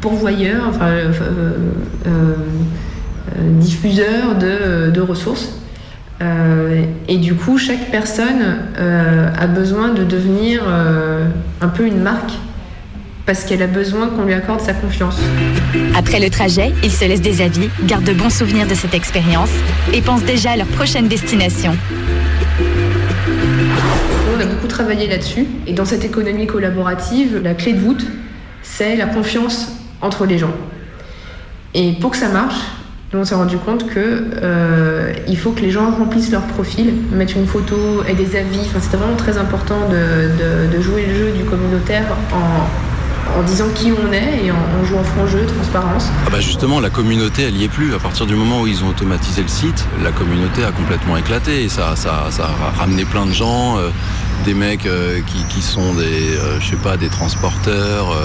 [0.00, 0.90] pourvoyeur, enfin
[3.60, 5.50] diffuseur de, ressources.
[7.08, 10.62] Et du coup, chaque personne a besoin de devenir
[11.60, 12.32] un peu une marque
[13.28, 15.18] parce qu'elle a besoin qu'on lui accorde sa confiance.
[15.94, 19.50] Après le trajet, ils se laissent des avis, gardent de bons souvenirs de cette expérience
[19.92, 21.76] et pensent déjà à leur prochaine destination.
[24.34, 25.44] On a beaucoup travaillé là-dessus.
[25.66, 28.06] Et dans cette économie collaborative, la clé de voûte,
[28.62, 30.54] c'est la confiance entre les gens.
[31.74, 32.56] Et pour que ça marche,
[33.12, 36.94] nous on s'est rendu compte que euh, il faut que les gens remplissent leur profil,
[37.12, 37.76] mettent une photo
[38.08, 38.60] et des avis.
[38.60, 40.30] Enfin, c'était vraiment très important de,
[40.70, 42.66] de- de jouer le jeu du communautaire en,
[43.36, 46.08] en disant qui on est et en, en jouant franc jeu, transparence.
[46.26, 47.94] Ah bah justement, la communauté, elle y est plus.
[47.94, 51.68] À partir du moment où ils ont automatisé le site, la communauté a complètement éclaté.
[51.68, 53.90] Ça, ça, ça a ramené plein de gens, euh,
[54.44, 58.16] des mecs euh, qui, sont des, euh, des transporteurs,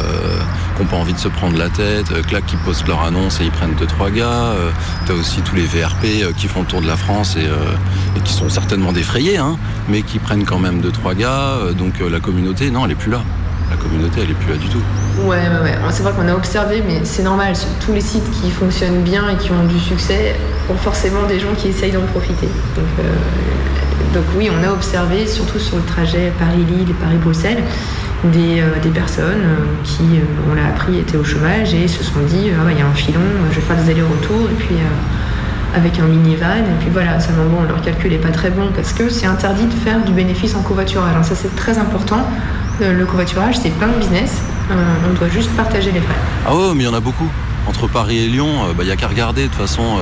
[0.76, 3.46] qui n'ont pas envie de se prendre la tête, clac, qui postent leur annonce et
[3.46, 4.54] ils prennent deux trois gars.
[5.06, 8.50] T'as aussi tous les VRP qui font le tour de la France et, qui sont
[8.50, 9.58] certainement défrayés, hein,
[9.89, 11.58] mais qui prennent quand même deux trois gars.
[11.78, 13.22] Donc la communauté, non, elle est plus là.
[13.78, 14.82] Communauté, elle est plus là du tout.
[15.22, 15.76] Ouais, ouais, ouais.
[15.92, 17.54] C'est vrai qu'on a observé, mais c'est normal.
[17.86, 20.36] Tous les sites qui fonctionnent bien et qui ont du succès
[20.70, 22.48] ont forcément des gens qui essayent d'en profiter.
[22.76, 27.64] Donc, euh, donc oui, on a observé, surtout sur le trajet Paris-Lille et Paris-Bruxelles,
[28.26, 30.04] des, euh, personnes euh, qui,
[30.50, 33.22] on l'a appris, étaient au chômage et se sont dit, il y a un filon,
[33.52, 34.76] je vais faire des allers-retours, et puis
[35.76, 38.94] avec un minivan, et puis voilà, seulement bon, leur calcul n'est pas très bon parce
[38.94, 41.12] que c'est interdit de faire du bénéfice en covoiturage.
[41.12, 42.28] Alors ça, c'est très important.
[42.82, 44.32] Euh, Le covoiturage, c'est pas un business,
[44.72, 44.76] Euh,
[45.10, 46.16] on doit juste partager les frais.
[46.48, 47.30] Ah ouais, mais il y en a beaucoup.
[47.68, 49.44] Entre Paris et Lyon, il n'y a qu'à regarder.
[49.44, 50.00] De toute façon,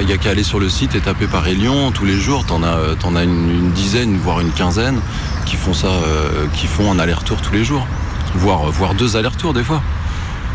[0.00, 1.92] il n'y a qu'à aller sur le site et taper Paris Lyon.
[1.92, 4.98] Tous les jours, t'en as, euh, t'en as une, dizaine, voire une quinzaine
[5.46, 7.86] qui font ça, euh, qui font un aller-retour tous les jours.
[8.34, 9.82] Voire, voire deux allers-retours des fois.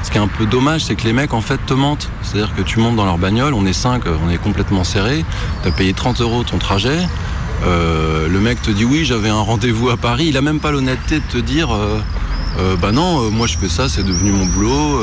[0.04, 2.10] Ce qui est un peu dommage, c'est que les mecs en fait te mentent.
[2.22, 5.24] C'est-à-dire que tu montes dans leur bagnole, on est cinq, on est complètement serré.
[5.62, 7.00] Tu as payé 30 euros ton trajet.
[7.66, 10.26] Euh, le mec te dit oui, j'avais un rendez-vous à Paris.
[10.30, 12.00] Il a même pas l'honnêteté de te dire euh,
[12.60, 15.02] euh, bah non, euh, moi je fais ça, c'est devenu mon boulot.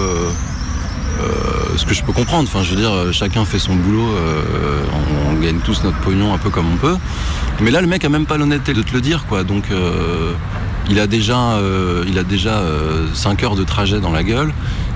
[1.76, 2.48] ce que je peux comprendre.
[2.52, 4.08] Enfin, je veux dire, chacun fait son boulot.
[4.08, 6.96] on, on gagne tous notre pognon un peu comme on peut.
[7.60, 9.44] Mais là, le mec a même pas l'honnêteté de te le dire, quoi.
[9.44, 9.64] Donc,
[10.88, 12.62] il a déjà, euh, il a déjà
[13.14, 14.52] 5 heures de trajet dans la gueule.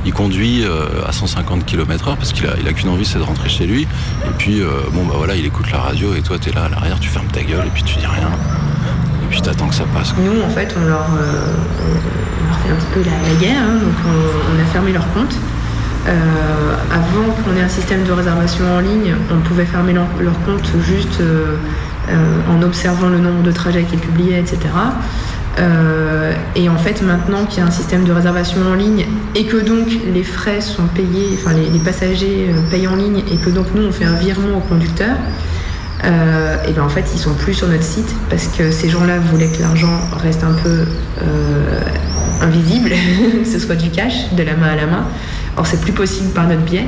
[0.06, 3.48] Il conduit euh, à 150 km/h parce qu'il a, il qu'une envie, c'est de rentrer
[3.48, 3.82] chez lui.
[3.82, 6.68] Et puis, euh, bon, bah voilà, il écoute la radio et toi, t'es là à
[6.68, 8.28] l'arrière, tu fermes ta gueule et puis tu dis rien.
[9.22, 10.14] Et puis t'attends que ça passe.
[10.18, 11.54] Nous, en fait, on leur, euh,
[12.62, 15.34] fait un petit peu la, guerre, hein, donc on, a fermé leur compte.
[16.06, 20.38] Euh, avant qu'on ait un système de réservation en ligne, on pouvait fermer leur, leur
[20.44, 21.56] compte juste euh,
[22.10, 24.58] euh, en observant le nombre de trajets qu'ils publiaient, etc.
[25.58, 29.44] Euh, et en fait, maintenant qu'il y a un système de réservation en ligne et
[29.44, 33.50] que donc les frais sont payés, enfin les, passagers euh, payent en ligne et que
[33.50, 35.16] donc nous on fait un virement au conducteur,
[36.04, 39.18] euh, et ben en fait ils sont plus sur notre site parce que ces gens-là
[39.18, 40.84] voulaient que l'argent reste un peu
[41.22, 41.80] euh,
[42.40, 42.90] invisible,
[43.42, 45.04] que ce soit du cash, de la main à la main.
[45.56, 46.86] Or c'est plus possible par notre biais.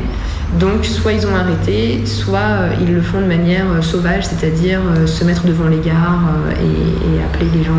[0.61, 5.44] Donc soit ils ont arrêté, soit ils le font de manière sauvage, c'est-à-dire se mettre
[5.44, 6.22] devant les gares
[6.61, 7.72] et appeler les gens.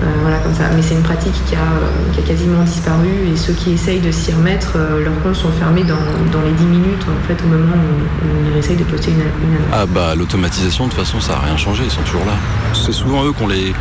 [0.00, 0.64] Euh, voilà comme ça.
[0.74, 4.00] Mais c'est une pratique qui a, euh, qui a quasiment disparu et ceux qui essayent
[4.00, 5.96] de s'y remettre, euh, leurs comptes sont fermés dans,
[6.42, 9.58] les 10 minutes en fait au moment où, où on essaye de poster une, une.
[9.72, 12.34] Ah bah l'automatisation de toute façon ça a rien changé, ils sont toujours là.
[12.74, 13.72] C'est souvent eux qui ont, les,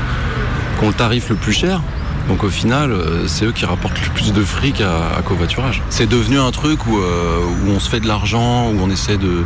[0.82, 1.82] le tarif le plus cher,
[2.27, 5.81] Donc au final, euh, c'est eux qui rapportent le plus de fric à, covoiturage.
[5.89, 9.17] C'est devenu un truc où, euh, où on se fait de l'argent, où on essaie
[9.17, 9.45] de,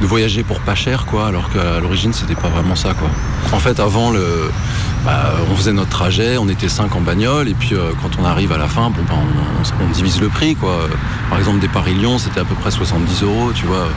[0.00, 3.08] de voyager pour pas cher, quoi, alors qu'à l'origine, c'était pas vraiment ça, quoi.
[3.52, 4.50] En fait, avant, le,
[5.04, 8.24] bah, on faisait notre trajet, on était 5 en bagnole, et puis euh, quand on
[8.24, 9.14] arrive à la fin, bah,
[9.80, 10.88] on, divise le prix, quoi.
[11.28, 13.88] Par exemple, des Paris-Lyon, c'était à peu près 70 euros, tu vois.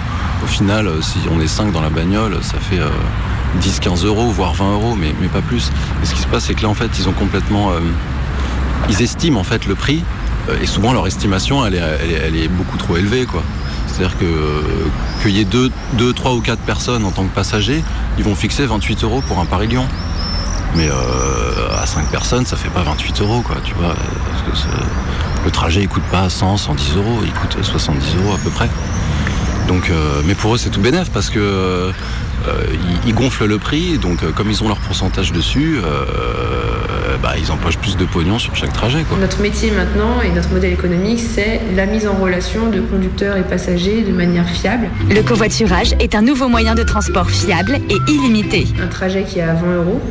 [0.44, 2.90] Au final, si on est 5 dans la bagnole, ça fait euh,
[3.62, 5.72] 10-15 euros, voire 20 euros, mais, mais pas plus.
[6.02, 7.72] Et ce qui se passe, c'est que là, en fait, ils ont complètement...
[8.90, 10.04] ils estiment en fait le prix
[10.50, 13.44] euh, et souvent leur estimation elle est, beaucoup trop élevée quoi.
[13.88, 14.62] C'est-à-dire que euh,
[15.22, 17.84] qu'il y ait deux, deux, trois ou quatre personnes en tant que passagers,
[18.18, 19.86] ils vont fixer 28 euros pour un Paris-Lyon.
[20.76, 23.94] Mais euh, à 5 personnes, ça fait pas 28 euros quoi, tu vois.
[25.46, 28.70] Le trajet il coûte pas 100, 110 euros, il coûte 70 euros à peu près.
[29.68, 29.90] Donc,
[30.26, 31.92] mais pour eux c'est tout bénef parce que
[32.74, 37.34] ils, ils gonflent le prix, donc euh, comme ils ont leur pourcentage dessus, euh, bah,
[37.38, 39.18] ils empochent plus de pognon sur chaque trajet quoi.
[39.20, 43.44] Notre métier maintenant et notre modèle économique, c'est la mise en relation de conducteurs et
[43.44, 44.88] passagers de manière fiable.
[45.10, 48.68] Le covoiturage est un nouveau moyen de transport fiable et illimité.
[48.82, 50.02] Un trajet qui est à 20 euros.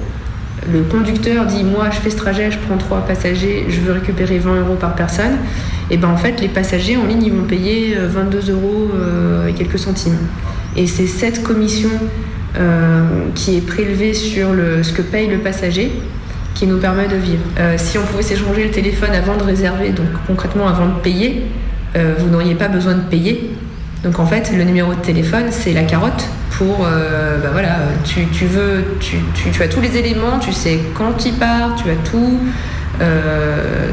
[0.73, 4.39] Le conducteur dit Moi, je fais ce trajet, je prends trois passagers, je veux récupérer
[4.39, 5.39] 20 euros par personne.
[5.91, 9.49] Et ben en fait, les passagers en ligne, ils vont payer euh, 22 euros euh,
[9.49, 10.17] et quelques centimes.
[10.77, 11.91] Et c'est cette commission
[12.59, 13.03] euh,
[13.35, 15.91] qui est prélevée sur le, ce que paye le passager
[16.55, 17.43] qui nous permet de vivre.
[17.59, 21.43] Euh, si on pouvait s'échanger le téléphone avant de réserver, donc concrètement avant de payer,
[21.97, 23.51] euh, vous n'auriez pas besoin de payer.
[24.05, 26.27] Donc en fait, le numéro de téléphone, c'est la carotte
[26.59, 31.25] pour, bah voilà, tu, tu veux, tu, tu- as tous les éléments, tu sais quand
[31.25, 32.39] il part, tu as tout.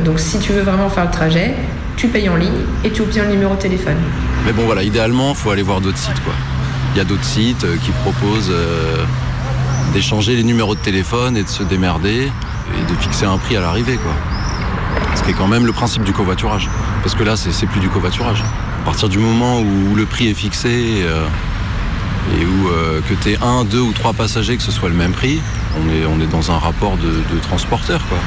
[0.03, 1.53] Donc si tu veux vraiment faire le trajet,
[1.95, 2.49] tu payes en ligne
[2.83, 3.97] et tu obtiens le numéro de téléphone.
[4.45, 6.33] Mais bon voilà, idéalement, il faut aller voir d'autres sites quoi.
[6.93, 9.05] Il y a d'autres sites euh, qui proposent euh,
[9.93, 12.31] d'échanger les numéros de téléphone et de se démerder
[12.77, 14.11] et de fixer un prix à l'arrivée quoi.
[15.15, 16.69] Ce qui est quand même le principe du covoiturage.
[17.03, 18.43] Parce que là, c'est plus du covoiturage.
[18.81, 21.25] À partir du moment où le prix est fixé euh,
[22.39, 25.11] et où euh, que tu un, deux ou trois passagers, que ce soit le même
[25.11, 25.39] prix,
[25.77, 28.17] on est, on est dans un rapport de, de transporteur quoi.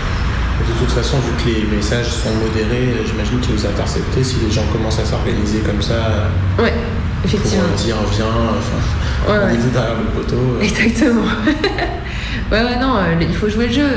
[0.61, 4.51] De toute façon, vu que les messages sont modérés, j'imagine que vous interceptez si les
[4.51, 6.31] gens commencent à s'organiser comme ça.
[6.59, 6.75] Ouais,
[7.25, 7.65] effectivement.
[7.69, 10.37] Pour dire viens, enfin, Ouais, derrière le poteau.
[10.59, 10.63] euh.
[10.63, 11.23] Exactement.
[12.53, 13.89] ouais, ouais, non, euh, il faut jouer le jeu.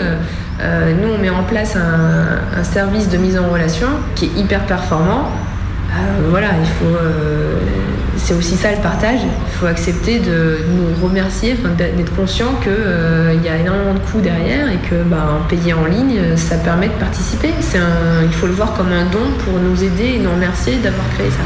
[0.61, 4.39] Euh, nous, on met en place un, un service de mise en relation qui est
[4.39, 5.29] hyper performant.
[5.91, 6.95] Euh, voilà, il faut.
[6.95, 7.59] euh,
[8.17, 9.19] c'est aussi ça le partage.
[9.23, 14.69] Il faut accepter de nous remercier, d'être conscient qu'il y a énormément de coûts derrière
[14.69, 17.49] et que ben, payer en ligne, ça permet de participer.
[17.75, 21.05] Un, il faut le voir comme un don pour nous aider et nous remercier d'avoir
[21.15, 21.43] créé ça.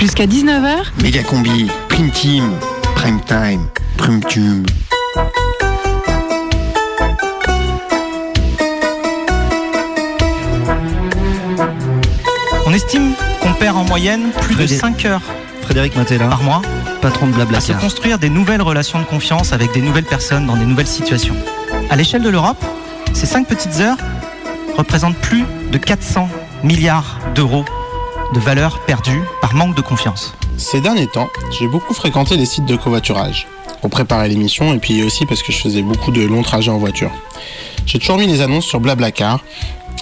[0.00, 2.50] Jusqu'à 19h, Méga combi, prime team,
[2.94, 3.66] prime time,
[3.98, 4.66] prime tube.
[12.66, 15.22] On estime qu'on perd en moyenne plus de Frédéric- 5 heures
[15.62, 16.62] Frédéric Matella, par mois
[17.02, 20.56] patron de à se construire des nouvelles relations de confiance avec des nouvelles personnes dans
[20.56, 21.36] des nouvelles situations.
[21.90, 22.62] À l'échelle de l'Europe,
[23.12, 23.96] ces 5 petites heures
[24.78, 26.28] représentent plus de 400
[26.64, 27.64] milliards d'euros
[28.32, 30.34] de valeur perdue par manque de confiance.
[30.56, 33.46] Ces derniers temps, j'ai beaucoup fréquenté les sites de covoiturage
[33.80, 36.78] pour préparer l'émission et puis aussi parce que je faisais beaucoup de longs trajets en
[36.78, 37.10] voiture.
[37.86, 39.42] J'ai toujours mis les annonces sur Blablacar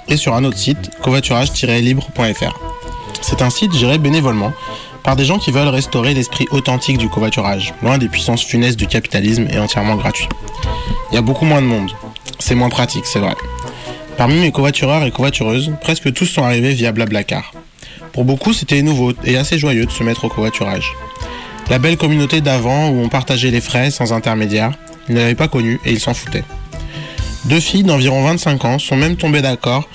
[0.09, 2.59] et sur un autre site, covoiturage-libre.fr.
[3.21, 4.53] C'est un site géré bénévolement
[5.03, 8.87] par des gens qui veulent restaurer l'esprit authentique du covoiturage, loin des puissances funestes du
[8.87, 10.29] capitalisme et entièrement gratuit.
[11.11, 11.93] Il y a beaucoup moins de monde.
[12.39, 13.35] C'est moins pratique, c'est vrai.
[14.17, 17.53] Parmi mes covoitureurs et covoitureuses, presque tous sont arrivés via Blablacar.
[18.19, 20.93] Pour beaucoup, c'était nouveau et assez joyeux de se mettre au covoiturage.
[21.71, 24.73] La belle communauté d'avant où on partageait les frais sans intermédiaire,
[25.09, 26.43] ils ne l'avaient pas connue et ils s'en foutaient.
[27.45, 29.89] Deux filles d'environ 25 ans sont même tombées d'accord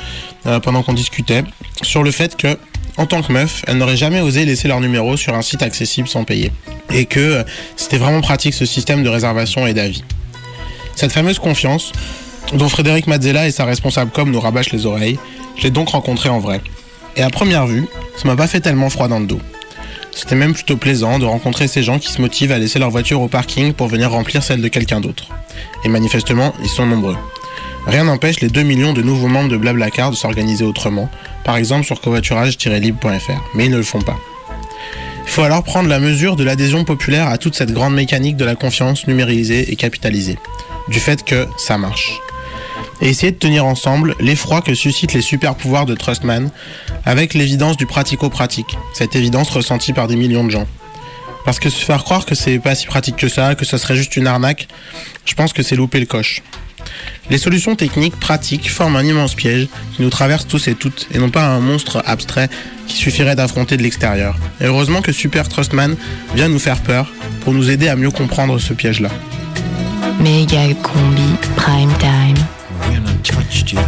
[0.46, 1.44] euh, pendant qu'on discutait
[1.82, 2.58] sur le fait que,
[2.96, 6.08] en tant que meuf, elles n'auraient jamais osé laisser leur numéro sur un site accessible
[6.08, 6.54] sans payer.
[6.94, 7.44] Et que euh,
[7.76, 10.06] c'était vraiment pratique ce système de réservation et d'avis.
[10.96, 11.92] Cette fameuse confiance,
[12.54, 15.20] dont Frédéric Mazzella et sa responsable com nous rabâchent les oreilles,
[15.58, 16.62] je l'ai donc rencontrée en vrai.
[17.15, 17.86] Et à première vue,
[18.17, 19.39] ça m'a pas fait tellement froid dans le dos.
[20.15, 23.21] C'était même plutôt plaisant de rencontrer ces gens qui se motivent à laisser leur voiture
[23.21, 25.26] au parking pour venir remplir celle de quelqu'un d'autre.
[25.84, 27.17] Et manifestement, ils sont nombreux.
[27.86, 31.10] Rien n'empêche les 2 millions de nouveaux membres de Blablacar de s'organiser autrement,
[31.43, 34.17] par exemple sur covoiturage-libre.fr, mais ils ne le font pas.
[35.26, 38.45] Il faut alors prendre la mesure de l'adhésion populaire à toute cette grande mécanique de
[38.45, 40.38] la confiance numérisée et capitalisée,
[40.89, 42.19] du fait que ça marche.
[43.04, 46.50] Et essayer de tenir ensemble l'effroi que suscitent les super pouvoirs de Trustman
[47.06, 50.68] avec l'évidence du pratico-pratique, cette évidence ressentie par des millions de gens.
[51.44, 53.98] Parce que se faire croire que c'est pas si pratique que ça, que ça serait
[53.98, 54.70] juste une arnaque,
[55.26, 56.42] je pense que c'est louper le coche.
[57.30, 61.18] Les solutions techniques pratiques forment un immense piège qui nous traverse tous et toutes, et
[61.20, 62.50] non pas un monstre abstrait
[62.88, 64.38] qui suffirait d'affronter de l'extérieur.
[64.62, 65.98] Et heureusement que Super Trustman
[66.36, 67.12] vient nous faire peur
[67.42, 69.10] pour nous aider à mieux comprendre ce piège-là.
[70.22, 72.38] Méga combi prime time.
[72.89, 73.86] When I touched you,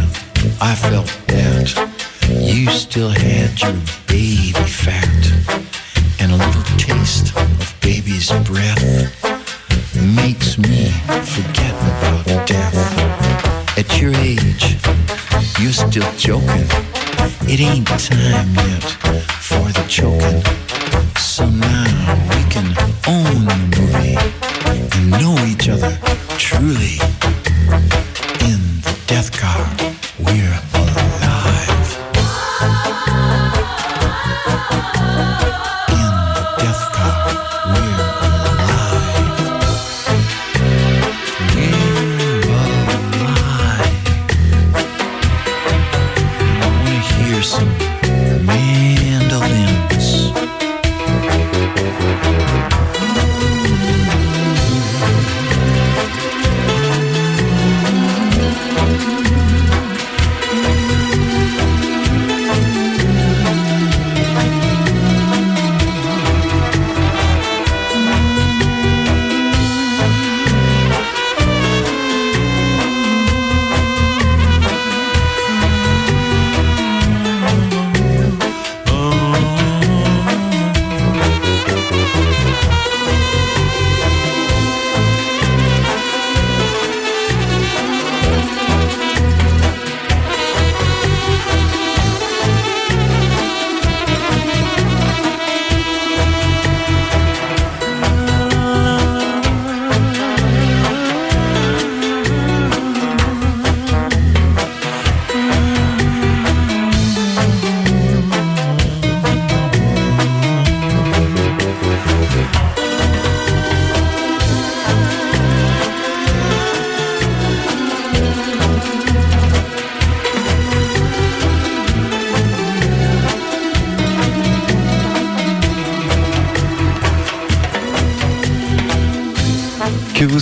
[0.60, 1.68] I felt that
[2.28, 3.72] you still had your
[4.06, 5.06] baby fat
[6.20, 8.82] and a little taste of baby's breath
[10.14, 10.86] makes me
[11.34, 12.76] forget about death.
[13.78, 14.76] At your age,
[15.60, 16.66] you're still joking.
[17.48, 18.84] It ain't time yet
[19.40, 20.42] for the choking.
[21.18, 21.84] So now
[22.30, 22.68] we can
[23.06, 24.16] own the movie
[24.96, 25.98] and know each other
[26.38, 26.98] truly.
[28.46, 29.95] In the death car,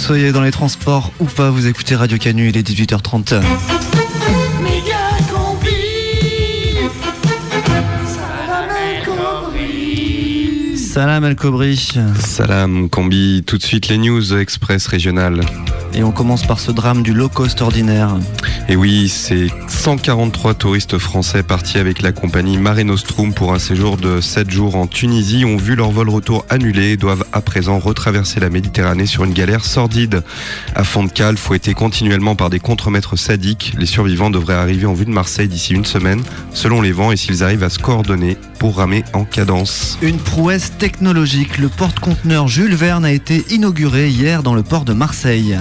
[0.04, 3.40] soyez dans les transports ou pas, vous écoutez Radio Canu, il est 18h30.
[10.94, 11.76] Salam El Kobri.
[12.20, 15.40] Salam Combi, tout de suite les news express régionales.
[15.92, 18.16] Et on commence par ce drame du low cost ordinaire.
[18.68, 23.96] Et oui, c'est 143 touristes français partis avec la compagnie Mare Nostrum pour un séjour
[23.96, 27.78] de 7 jours en Tunisie ont vu leur vol retour annulé et doivent à présent
[27.78, 30.22] retraverser la Méditerranée sur une galère sordide.
[30.74, 34.94] À fond de cale, fouettés continuellement par des contremaîtres sadiques, les survivants devraient arriver en
[34.94, 38.36] vue de Marseille d'ici une semaine, selon les vents et s'ils arrivent à se coordonner
[38.58, 39.98] pour ramer en cadence.
[40.00, 44.92] Une prouesse technologique, le porte-conteneur Jules Verne a été inauguré hier dans le port de
[44.92, 45.56] Marseille.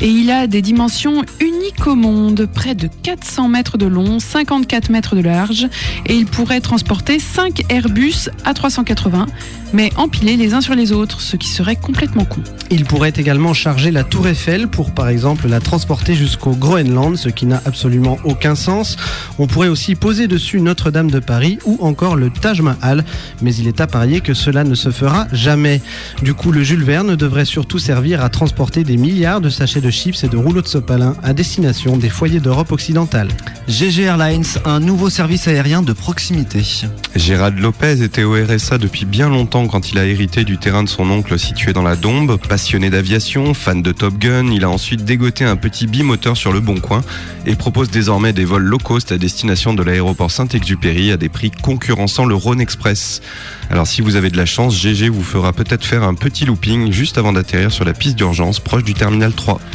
[0.00, 4.90] Et il a des dimensions uniques au monde, près de 400 mètres de long, 54
[4.90, 5.68] mètres de large,
[6.06, 9.26] et il pourrait transporter 5 Airbus A380,
[9.72, 12.42] mais empilés les uns sur les autres, ce qui serait complètement con.
[12.70, 17.28] Il pourrait également charger la tour Eiffel pour par exemple la transporter jusqu'au Groenland, ce
[17.28, 18.96] qui n'a absolument aucun sens.
[19.38, 23.04] On pourrait aussi poser dessus Notre-Dame de Paris ou encore le Taj Mahal,
[23.42, 25.80] mais il est à parier que cela ne se fera jamais.
[26.22, 29.85] Du coup, le Jules Verne devrait surtout servir à transporter des milliards de sachets de
[29.90, 33.28] chips et de rouleaux de sopalin à destination des foyers d'Europe occidentale.
[33.68, 36.62] GG Airlines, un nouveau service aérien de proximité.
[37.14, 40.88] Gérald Lopez était au RSA depuis bien longtemps quand il a hérité du terrain de
[40.88, 42.38] son oncle situé dans la Dombe.
[42.48, 46.60] Passionné d'aviation, fan de Top Gun, il a ensuite dégoté un petit bimoteur sur le
[46.60, 47.02] Bon Coin
[47.44, 51.50] et propose désormais des vols low cost à destination de l'aéroport Saint-Exupéry à des prix
[51.50, 53.20] concurrençant le Rhône Express.
[53.70, 56.92] Alors si vous avez de la chance, GG vous fera peut-être faire un petit looping
[56.92, 59.60] juste avant d'atterrir sur la piste d'urgence proche du terminal 3.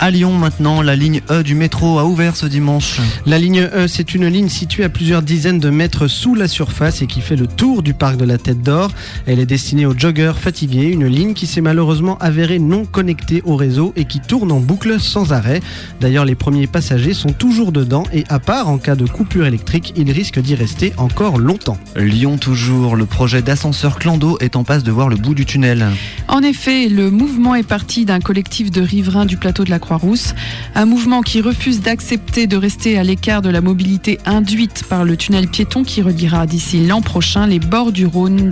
[0.00, 3.00] À Lyon maintenant, la ligne E du métro a ouvert ce dimanche.
[3.26, 7.02] La ligne E, c'est une ligne située à plusieurs dizaines de mètres sous la surface
[7.02, 8.92] et qui fait le tour du parc de la Tête d'Or.
[9.26, 13.56] Elle est destinée aux joggeurs fatigués, une ligne qui s'est malheureusement avérée non connectée au
[13.56, 15.60] réseau et qui tourne en boucle sans arrêt.
[16.00, 19.94] D'ailleurs, les premiers passagers sont toujours dedans et à part en cas de coupure électrique,
[19.96, 21.78] ils risquent d'y rester encore longtemps.
[21.96, 25.88] Lyon toujours, le projet d'ascenseur Clando est en passe de voir le bout du tunnel.
[26.28, 30.34] En effet, le mouvement est parti d'un collectif de riverains du plateau de la Croix-Rousse,
[30.74, 35.16] un mouvement qui refuse d'accepter de rester à l'écart de la mobilité induite par le
[35.16, 38.50] tunnel piéton qui reliera d'ici l'an prochain les bords du Rhône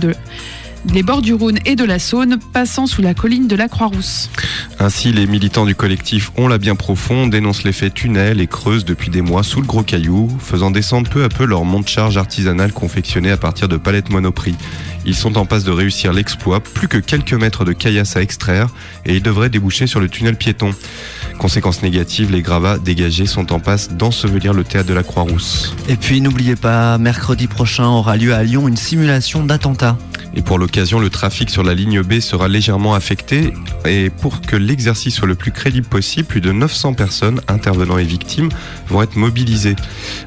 [1.65, 4.31] et de la Saône, passant sous la colline de la Croix-Rousse.
[4.79, 9.11] Ainsi, les militants du collectif On la bien profond dénoncent l'effet tunnel et creusent depuis
[9.11, 13.29] des mois sous le gros caillou, faisant descendre peu à peu leur monte-charge artisanale confectionnée
[13.29, 14.55] à partir de palettes Monoprix.
[15.05, 18.69] Ils sont en passe de réussir l'exploit, plus que quelques mètres de caillasse à extraire,
[19.05, 20.71] et ils devraient déboucher sur le tunnel piéton.
[21.37, 25.75] Conséquence négative, les gravats dégagés sont en passe d'ensevelir le théâtre de la Croix-Rousse.
[25.87, 29.97] Et puis n'oubliez pas, mercredi prochain aura lieu à Lyon une simulation d'attentat.
[30.33, 33.53] Et pour l'occasion, le trafic sur la ligne B sera légèrement affecté.
[33.85, 38.03] Et pour que l'exercice soit le plus crédible possible, plus de 900 personnes, intervenants et
[38.03, 38.49] victimes,
[38.89, 39.75] vont être mobilisées.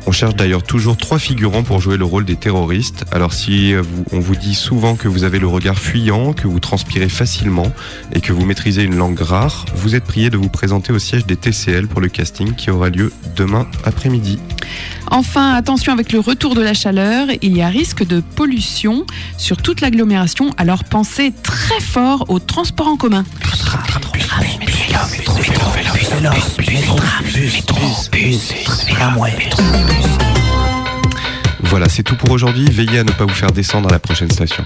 [0.06, 3.04] On cherche d'ailleurs toujours trois figurants pour jouer le rôle des terroristes.
[3.12, 6.60] Alors si vous- on vous dit souvent que vous avez le regard fuyant, que vous
[6.60, 7.70] transpirez facilement
[8.12, 11.26] et que vous maîtrisez une langue rare, vous êtes prié de vous présenter au siège
[11.26, 14.38] des TCL pour le casting qui aura lieu demain après-midi.
[15.10, 19.56] Enfin, attention avec le retour de la chaleur, il y a risque de pollution sur
[19.56, 23.24] toute l'agglomération, alors pensez très fort au transport en commun.
[31.62, 32.64] Voilà, c'est tout pour aujourd'hui.
[32.70, 34.64] Veillez à ne pas vous faire descendre à la prochaine station.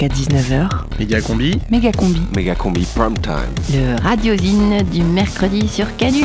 [0.00, 0.68] Jusqu'à 19h,
[1.00, 1.58] Média Combi.
[1.70, 2.20] méga combi.
[2.36, 3.34] Méga combi prime time.
[3.72, 6.24] Le radiosine du mercredi sur Canu.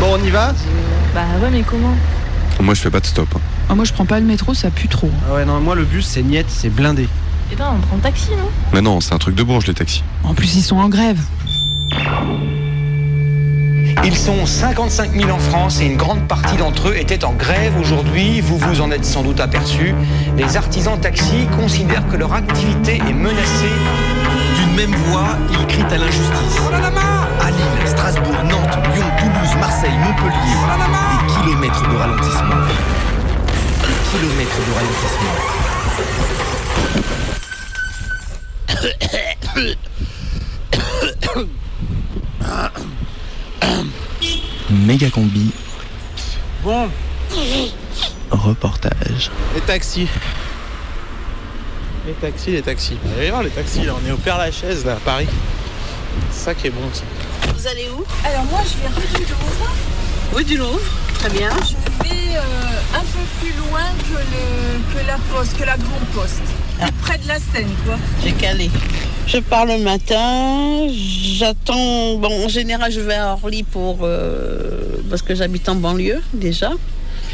[0.00, 0.52] Bon, on y va?
[1.14, 1.94] Bah ouais, mais comment?
[2.60, 3.28] Moi, je fais pas de stop.
[3.34, 3.40] hein.
[3.70, 5.08] Ah, moi je prends pas le métro, ça pue trop.
[5.30, 7.08] Ah ouais, non, moi le bus c'est niette, c'est blindé.
[7.52, 8.48] Eh ben, on prend le taxi, non?
[8.72, 10.02] Mais non, c'est un truc de bourge, les taxis.
[10.24, 11.18] En plus, ils sont en grève.
[14.04, 17.72] Ils sont 55 000 en France et une grande partie d'entre eux étaient en grève
[17.80, 18.40] aujourd'hui.
[18.40, 19.94] Vous vous en êtes sans doute aperçu.
[20.36, 23.72] Les artisans taxis considèrent que leur activité est menacée.
[24.56, 26.60] D'une même voix, ils crient à l'injustice.
[27.50, 30.56] À Lille, Strasbourg, Nantes, Lyon, Toulouse, Marseille, Montpellier,
[31.10, 32.60] des kilomètres de ralentissement.
[33.82, 35.34] Des kilomètres de ralentissement.
[44.70, 45.50] Méga combi,
[46.62, 46.88] Bon,
[48.30, 49.30] reportage.
[49.54, 50.06] les taxis.
[52.06, 52.96] Les taxis, les taxis.
[53.02, 55.26] Vous allez voir les taxis, là, on est au Père Lachaise, là, à Paris.
[56.30, 57.02] C'est ça qui est bon, ça.
[57.60, 59.70] Vous allez où Alors moi je vais rue du Louvre.
[60.32, 60.80] Rue du Louvre,
[61.18, 61.50] très bien.
[61.60, 66.06] Je vais euh, un peu plus loin que, le, que la poste, que la grande
[66.14, 66.40] poste.
[67.02, 67.96] Près de la Seine, quoi.
[68.24, 68.70] J'ai calé.
[69.26, 72.14] Je pars le matin, j'attends.
[72.14, 73.98] Bon, en général, je vais à Orly pour.
[74.04, 76.70] euh, parce que j'habite en banlieue déjà.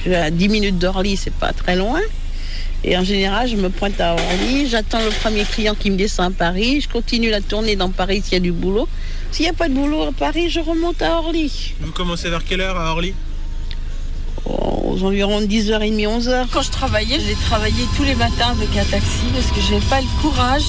[0.04, 2.00] Je vais à 10 minutes d'Orly, c'est pas très loin.
[2.82, 6.32] Et en général, je me pointe à Orly, j'attends le premier client qui me descend
[6.32, 8.88] à Paris, je continue la tournée dans Paris s'il y a du boulot.
[9.36, 11.74] S'il n'y a pas de boulot à Paris, je remonte à Orly.
[11.82, 13.12] Vous commencez vers quelle heure à Orly
[14.46, 16.46] Oh, aux environs de 10h30, 11h.
[16.50, 20.00] Quand je travaillais, j'ai travaillé tous les matins avec un taxi parce que j'avais pas
[20.00, 20.64] le courage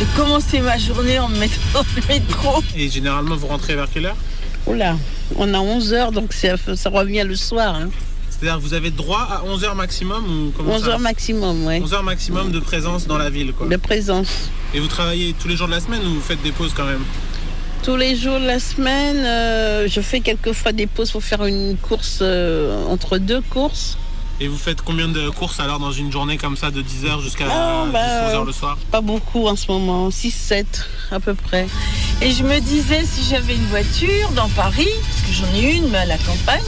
[0.00, 2.64] de commencer ma journée en me mettant dans le métro.
[2.74, 4.16] Et généralement, vous rentrez vers quelle heure
[4.66, 4.96] Oula,
[5.36, 7.76] on a 11h, donc ça, ça revient le soir.
[7.76, 7.90] hein.
[8.28, 11.64] C'est-à-dire que vous avez droit à 11 heures maximum ou comment 11 ça heures maximum,
[11.64, 11.80] ouais.
[11.80, 13.68] 11 heures maximum de présence dans la ville, quoi.
[13.68, 14.50] De présence.
[14.74, 16.86] Et vous travaillez tous les jours de la semaine ou vous faites des pauses quand
[16.86, 17.04] même
[17.84, 21.76] Tous les jours de la semaine, euh, je fais quelquefois des pauses pour faire une
[21.76, 23.98] course euh, entre deux courses.
[24.40, 27.20] Et vous faites combien de courses alors dans une journée comme ça de 10 heures
[27.20, 28.78] jusqu'à Ah, bah, 10 11 heures le soir?
[28.90, 30.64] Pas beaucoup en ce moment, 6-7
[31.10, 31.66] à peu près.
[32.22, 35.90] Et je me disais, si j'avais une voiture dans Paris, parce que j'en ai une,
[35.90, 36.62] mais à la campagne,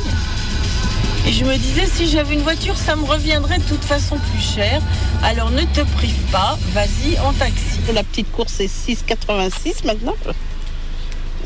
[1.26, 4.42] et je me disais, si j'avais une voiture, ça me reviendrait de toute façon plus
[4.42, 4.82] cher.
[5.24, 7.80] Alors ne te prive pas, vas-y en taxi.
[7.94, 10.14] La petite course c'est 6,86 maintenant.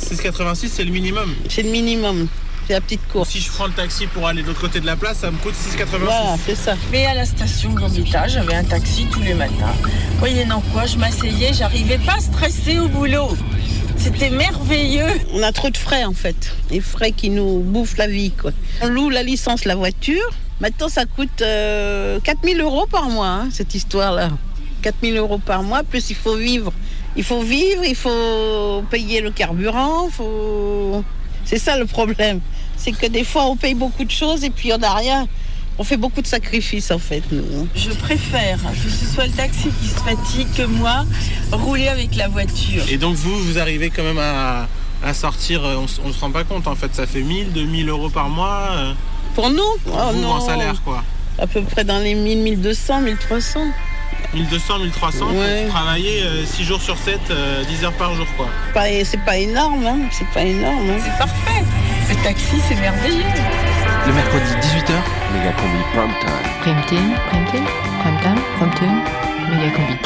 [0.01, 2.28] 6,86 c'est le minimum C'est le minimum,
[2.66, 3.30] c'est la petite course.
[3.30, 5.36] Si je prends le taxi pour aller de l'autre côté de la place, ça me
[5.38, 5.98] coûte 6,86.
[5.98, 6.74] Voilà, c'est ça.
[6.90, 9.74] Mais à la station Gambetta, j'avais un taxi tous les matins.
[10.18, 13.36] Moyennant quoi, je m'asseyais, j'arrivais pas à stresser au boulot.
[13.96, 15.09] C'était merveilleux.
[15.34, 18.53] On a trop de frais en fait, des frais qui nous bouffent la vie quoi.
[18.80, 20.30] On loue la licence, la voiture.
[20.61, 24.30] Maintenant ça coûte euh, 4000 euros par mois hein, cette histoire-là.
[24.82, 26.72] 4000 euros par mois, plus il faut vivre.
[27.21, 31.05] Il faut vivre, il faut payer le carburant, faut...
[31.45, 32.41] c'est ça le problème.
[32.79, 35.29] C'est que des fois on paye beaucoup de choses et puis on n'a rien.
[35.79, 37.68] On fait beaucoup de sacrifices en fait nous.
[37.75, 41.05] Je préfère que ce soit le taxi qui se fatigue que moi
[41.53, 42.83] rouler avec la voiture.
[42.91, 44.66] Et donc vous, vous arrivez quand même à,
[45.05, 47.87] à sortir, euh, on, on se rend pas compte en fait, ça fait 1000, 2000
[47.91, 48.68] euros par mois.
[48.79, 48.93] euh,
[49.35, 49.59] Pour nous?
[49.85, 50.31] pour Oh vous non.
[50.31, 51.05] en salaire quoi.
[51.39, 53.61] À peu près dans les 1000, 1200, 1300.
[54.35, 55.62] 1200, 1300 Ouais.
[55.64, 57.20] pour travailler 6 jours sur 7,
[57.68, 58.47] 10 heures par jour quoi.
[58.74, 59.99] Pas- C'est pas énorme, hein.
[60.12, 60.89] c'est pas énorme.
[60.91, 61.01] hein.
[61.03, 61.64] C'est parfait.
[62.09, 63.24] Le taxi, c'est merveilleux.
[64.07, 64.93] Le mercredi 18h,
[65.33, 66.31] méga combi prime time.
[66.62, 67.66] Prime time, prime time,
[68.01, 69.99] prime time, prime time, méga combi.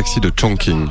[0.00, 0.88] taxi de chongqing。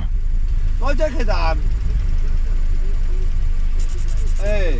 [4.44, 4.74] 哎，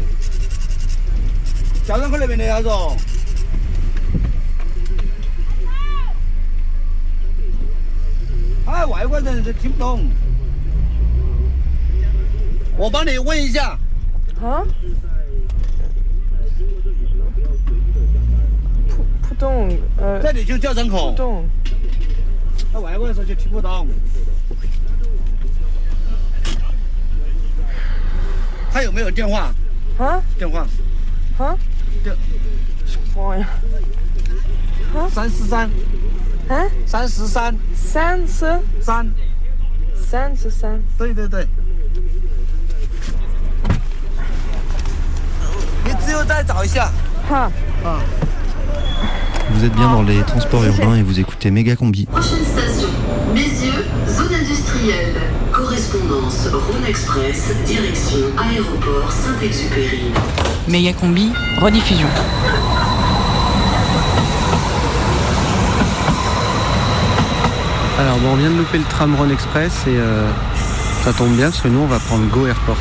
[1.84, 2.96] 江龙口那边的那种。
[8.68, 10.08] 哎，外国人听不懂。
[12.78, 13.80] 我帮你问一下。
[14.40, 14.64] 啊？
[20.22, 21.12] 这里就叫人口。
[21.12, 21.50] 浦东。
[22.74, 23.88] 外国人就听不懂。
[28.79, 29.53] 他有没有电话？
[29.99, 30.21] 啊？
[30.39, 30.67] 电话？
[31.39, 31.57] 啊？
[32.03, 32.17] 电。
[33.15, 33.49] 我呀。
[34.95, 35.09] 啊？
[35.09, 35.71] 三四三。
[36.49, 36.65] 啊？
[36.87, 37.57] 三十三。
[37.75, 39.15] 三十三。
[40.05, 40.81] 三十三。
[40.99, 41.47] 对对对。
[45.85, 46.91] 你只有再找一下。
[47.29, 47.51] 哈。
[47.85, 48.01] 啊。
[49.53, 52.07] Vous êtes bien dans les transports urbains et vous écoutez Méga Combi.
[52.07, 52.89] Prochaine station,
[53.35, 55.21] Bézieux, zone industrielle.
[55.90, 60.12] Correspondance Rhône Express, direction aéroport Saint-Exupéry.
[60.68, 62.08] Méga combi, rediffusion.
[67.98, 70.30] Alors bon, on vient de louper le tram Rhône Express et euh,
[71.04, 72.78] ça tombe bien parce que nous on va prendre Go Airport.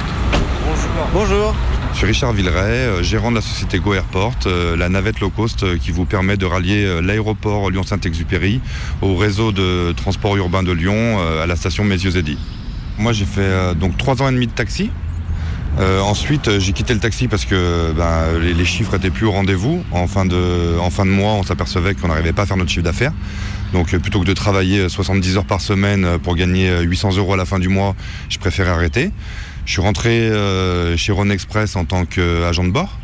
[1.14, 1.54] Bonjour.
[1.92, 5.30] Je suis Richard Villeray, euh, gérant de la société Go Airport, euh, la navette low
[5.30, 8.61] cost qui vous permet de rallier l'aéroport Lyon-Saint-Exupéry
[9.00, 12.36] au réseau de transport urbain de Lyon euh, à la station Mézieux-Zédy.
[12.99, 14.90] Moi j'ai fait euh, donc trois ans et demi de taxi.
[15.78, 19.32] Euh, ensuite euh, j'ai quitté le taxi parce que ben, les, chiffres étaient plus au
[19.32, 19.84] rendez-vous.
[19.92, 23.12] En fin de, mois on s'apercevait qu'on n'arrivait pas à faire notre chiffre d'affaires.
[23.72, 27.34] Donc plutôt que de travailler euh, 70 heures par semaine pour gagner euh, 800 euros
[27.34, 27.94] à la fin du mois,
[28.28, 29.12] je préférais arrêter.
[29.66, 30.30] Je suis rentré
[30.96, 32.99] chez Rhône Express en tant qu'agent de bord.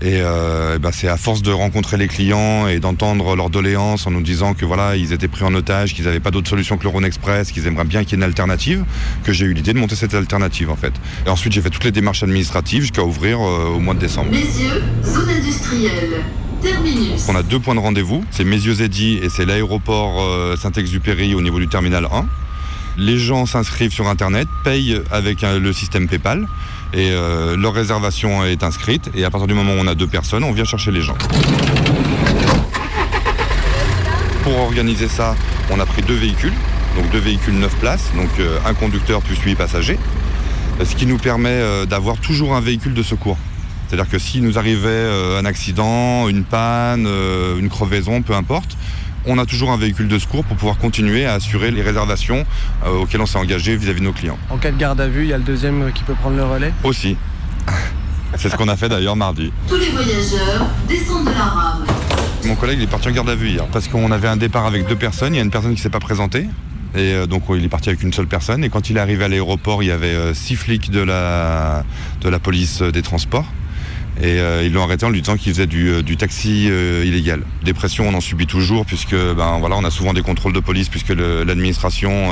[0.00, 4.06] Et, euh, eh ben, c'est à force de rencontrer les clients et d'entendre leurs doléances
[4.06, 6.76] en nous disant que voilà, ils étaient pris en otage, qu'ils n'avaient pas d'autre solution
[6.76, 8.84] que le Rhône Express, qu'ils aimeraient bien qu'il y ait une alternative,
[9.24, 10.92] que j'ai eu l'idée de monter cette alternative en fait.
[11.26, 14.30] Et ensuite j'ai fait toutes les démarches administratives jusqu'à ouvrir euh, au mois de décembre.
[14.30, 16.22] Messieurs, zone industrielle.
[16.62, 17.26] Terminus.
[17.28, 21.60] On a deux points de rendez-vous, c'est Mézieux-Zeddy et c'est l'aéroport euh, Saint-Exupéry au niveau
[21.60, 22.26] du terminal 1.
[22.98, 26.46] Les gens s'inscrivent sur Internet, payent avec euh, le système PayPal
[26.92, 29.10] et euh, leur réservation est inscrite.
[29.14, 31.16] Et à partir du moment où on a deux personnes, on vient chercher les gens.
[34.42, 35.34] Pour organiser ça,
[35.70, 36.54] on a pris deux véhicules,
[36.96, 39.98] donc deux véhicules 9 places, donc euh, un conducteur plus 8 passagers,
[40.82, 43.36] ce qui nous permet euh, d'avoir toujours un véhicule de secours.
[43.86, 45.08] C'est-à-dire que s'il nous arrivait
[45.38, 47.08] un accident, une panne,
[47.58, 48.76] une crevaison, peu importe,
[49.28, 52.44] on a toujours un véhicule de secours pour pouvoir continuer à assurer les réservations
[52.84, 54.38] euh, auxquelles on s'est engagé vis-à-vis de nos clients.
[54.50, 56.44] En cas de garde à vue, il y a le deuxième qui peut prendre le
[56.44, 56.72] relais?
[56.82, 57.16] Aussi.
[58.36, 59.52] C'est ce qu'on a fait d'ailleurs mardi.
[59.68, 61.86] Tous les voyageurs descendent de la rame.
[62.44, 64.66] Mon collègue il est parti en garde à vue hier parce qu'on avait un départ
[64.66, 66.46] avec deux personnes, il y a une personne qui s'est pas présentée.
[66.94, 68.64] Et euh, donc il est parti avec une seule personne.
[68.64, 71.84] Et quand il est arrivé à l'aéroport, il y avait euh, six flics de la,
[72.20, 73.46] de la police des transports.
[74.20, 77.04] Et euh, ils l'ont arrêté en lui disant qu'il faisait du, euh, du taxi euh,
[77.06, 77.42] illégal.
[77.62, 80.60] Des pressions, on en subit toujours puisque ben voilà, on a souvent des contrôles de
[80.60, 82.28] police puisque l'administration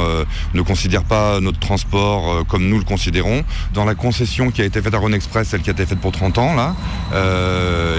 [0.54, 3.44] ne considère pas notre transport comme nous le considérons.
[3.74, 6.00] Dans la concession qui a été faite à Rhône Express, celle qui a été faite
[6.00, 6.74] pour 30 ans là,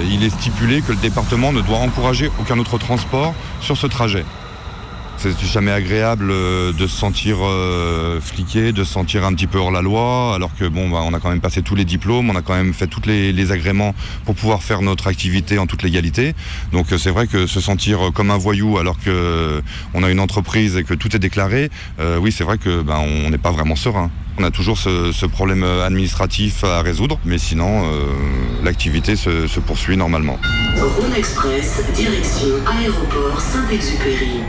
[0.10, 4.26] il est stipulé que le département ne doit encourager aucun autre transport sur ce trajet.
[5.18, 9.58] C'est jamais agréable euh, de se sentir euh, fliqué, de se sentir un petit peu
[9.58, 12.30] hors la loi, alors que bon, bah, on a quand même passé tous les diplômes,
[12.30, 13.96] on a quand même fait tous les, agréments
[14.26, 16.36] pour pouvoir faire notre activité en toute légalité.
[16.72, 19.64] Donc euh, c'est vrai que se sentir comme un voyou alors que
[19.94, 21.72] on a une entreprise et que tout est déclaré,
[22.20, 24.12] oui c'est vrai que ben, on n'est pas vraiment serein.
[24.38, 27.84] On a toujours ce, problème administratif à résoudre, mais sinon
[28.64, 30.38] l'activité se, se poursuit normalement.
[30.78, 34.42] Rhône Express, direction aéroport Saint-Exupéry.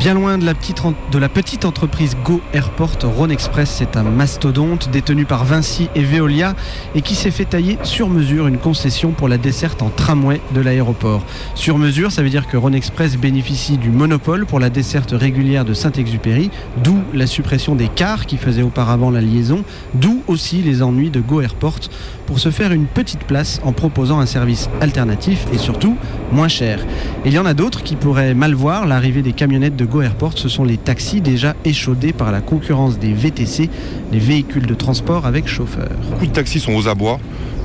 [0.00, 5.44] Bien loin de la, petite, entreprise Go Airport, Rhône Express, c'est un mastodonte détenu par
[5.44, 6.54] Vinci et Veolia
[6.94, 10.60] et qui s'est fait tailler sur mesure une concession pour la desserte en tramway de
[10.60, 11.24] l'aéroport.
[11.54, 15.64] Sur mesure, ça veut dire que Rhône Express bénéficie du monopole pour la desserte régulière
[15.64, 16.50] de Saint-Exupéry,
[16.82, 19.64] d'où la suppression des cars qui faisaient auparavant la liaison,
[19.94, 21.80] d'où aussi les ennuis de Go Airport
[22.26, 25.96] pour se faire une petite place en proposant un service alternatif et surtout
[26.32, 26.80] moins cher.
[27.24, 30.38] Il y en a d'autres qui pourraient mal voir l'arrivée des camionnettes de Go Airport,
[30.38, 33.70] ce sont les taxis déjà échaudés par la concurrence des VTC,
[34.12, 35.88] les véhicules de transport avec chauffeur.
[36.10, 37.18] Beaucoup de taxis sont aux abois.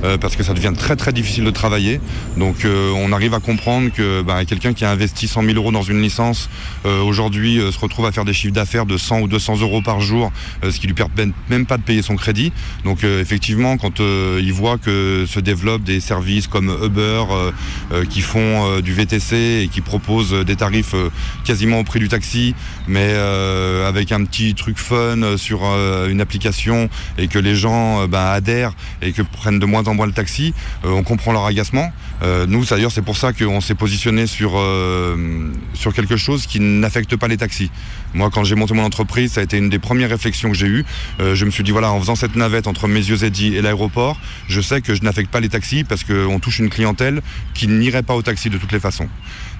[0.04, 2.00] euh, parce que ça devient très très difficile de travailler.
[2.36, 5.72] Donc euh, on arrive à comprendre que bah, quelqu'un qui a investi 100 000 euros
[5.72, 6.48] dans une licence
[6.86, 10.00] euh, aujourd'hui se retrouve à faire des chiffres d'affaires de 100 ou 200 euros par
[10.00, 10.32] jour,
[10.62, 12.52] ce qui lui permet même pas de payer son crédit.
[12.84, 17.52] Donc effectivement, quand euh, il voit que se développent des services comme Uber euh,
[17.92, 20.96] euh, qui font euh, du VTC et qui proposent euh, des tarifs
[21.44, 22.56] quasiment au prix du taxi,
[22.88, 23.14] mais
[23.86, 26.88] avec un petit truc fun sur une application
[27.18, 28.72] et que les gens bah, adhèrent
[29.02, 30.52] et que prennent de moins en moins le taxi,
[30.84, 31.92] on comprend leur agacement.
[32.48, 34.52] Nous, d'ailleurs, c'est pour ça qu'on s'est positionné sur,
[35.74, 37.70] sur quelque chose qui n'affecte pas les taxis.
[38.14, 40.66] Moi, quand j'ai monté mon entreprise, ça a été une des premières réflexions que j'ai
[40.66, 40.84] eues.
[41.20, 44.18] Euh, je me suis dit, voilà, en faisant cette navette entre mes yeux et l'aéroport,
[44.50, 47.22] je sais que je n'affecte pas les taxis parce qu'on touche une clientèle
[47.54, 49.08] qui n'irait pas au taxi de toutes les façons.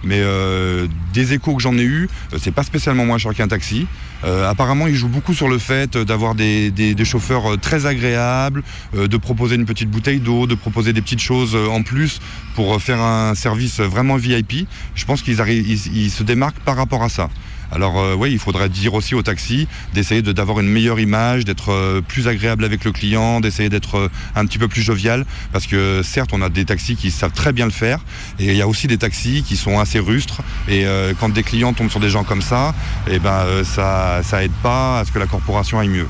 [0.03, 3.49] Mais euh, des échos que j'en ai eu, euh, c'est pas spécialement moins cher qu'un
[3.49, 3.87] taxi.
[4.25, 8.63] Euh, apparemment, ils jouent beaucoup sur le fait d'avoir des, chauffeurs très agréables,
[8.95, 12.21] de proposer une petite bouteille d'eau, de proposer des petites choses en plus
[12.55, 14.67] pour faire un service vraiment VIP.
[14.95, 17.31] Je pense qu'ils se démarquent par rapport à ça.
[17.73, 21.45] Alors euh, oui, il faudrait dire aussi au taxi d'essayer de- d'avoir une meilleure image,
[21.45, 25.25] d'être euh, plus agréable avec le client, d'essayer d'être euh, un petit peu plus jovial,
[25.53, 28.01] parce que certes on a des taxis qui savent très bien le faire,
[28.39, 30.85] et il y a aussi des taxis qui sont assez rustres, et
[31.21, 32.75] quand des clients tombent sur des gens comme ça,
[33.09, 36.09] et ben euh, ça ça aide pas à ce que la corporation aille mieux.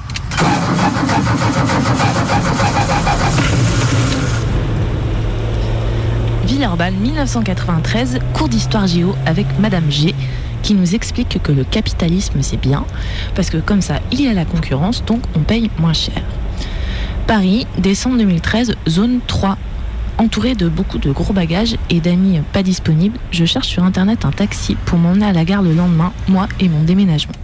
[6.44, 10.14] Villeurbanne 1993, cours d'histoire géo avec Madame G
[10.62, 12.84] qui nous explique que le capitalisme c'est bien
[13.34, 16.22] parce que comme ça il y a la concurrence donc on paye moins cher.
[17.26, 19.56] Paris, décembre 2013, zone 3.
[20.18, 24.32] Entouré de beaucoup de gros bagages et d'amis pas disponibles, je cherche sur internet un
[24.32, 27.34] taxi pour m'emmener à la gare le lendemain, moi et mon déménagement.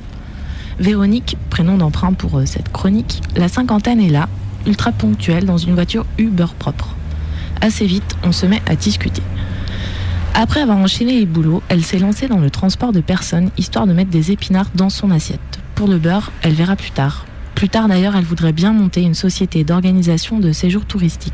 [0.79, 4.29] Véronique, prénom d'emprunt pour euh, cette chronique, la cinquantaine est là,
[4.67, 6.97] ultra ponctuelle dans une voiture Uber propre.
[7.61, 9.23] Assez vite, on se met à discuter.
[10.39, 13.95] Après avoir enchaîné les boulots, elle s'est lancée dans le transport de personnes, histoire de
[13.95, 15.41] mettre des épinards dans son assiette.
[15.75, 17.25] Pour le beurre, elle verra plus tard.
[17.55, 21.33] Plus tard d'ailleurs, elle voudrait bien monter une société d'organisation de séjours touristiques.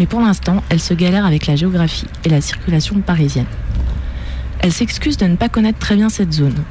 [0.00, 3.46] Mais pour l'instant, elle se galère avec la géographie et la circulation parisienne.
[4.58, 6.64] Elle s'excuse de ne pas connaître très bien cette zone.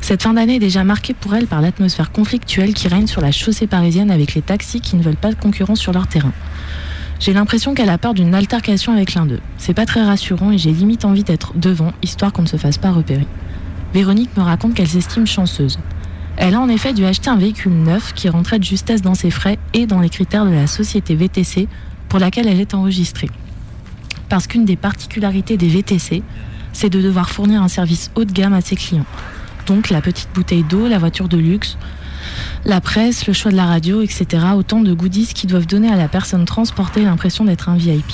[0.00, 3.32] Cette fin d'année est déjà marquée pour elle par l'atmosphère conflictuelle qui règne sur la
[3.32, 6.32] chaussée parisienne avec les taxis qui ne veulent pas de concurrence sur leur terrain.
[7.18, 9.40] J'ai l'impression qu'elle a peur d'une altercation avec l'un d'eux.
[9.56, 12.76] C'est pas très rassurant et j'ai limite envie d'être devant, histoire qu'on ne se fasse
[12.76, 13.26] pas repérer.
[13.94, 15.78] Véronique me raconte qu'elle s'estime chanceuse.
[16.36, 19.30] Elle a en effet dû acheter un véhicule neuf qui rentrait de justesse dans ses
[19.30, 21.68] frais et dans les critères de la société VTC
[22.10, 23.30] pour laquelle elle est enregistrée.
[24.28, 26.22] Parce qu'une des particularités des VTC,
[26.74, 29.06] c'est de devoir fournir un service haut de gamme à ses clients.
[29.66, 31.78] Donc la petite bouteille d'eau, la voiture de luxe,
[32.64, 34.26] la presse, le choix de la radio, etc.
[34.56, 38.04] Autant de goodies qui doivent donner à la personne transportée l'impression d'être un VIP.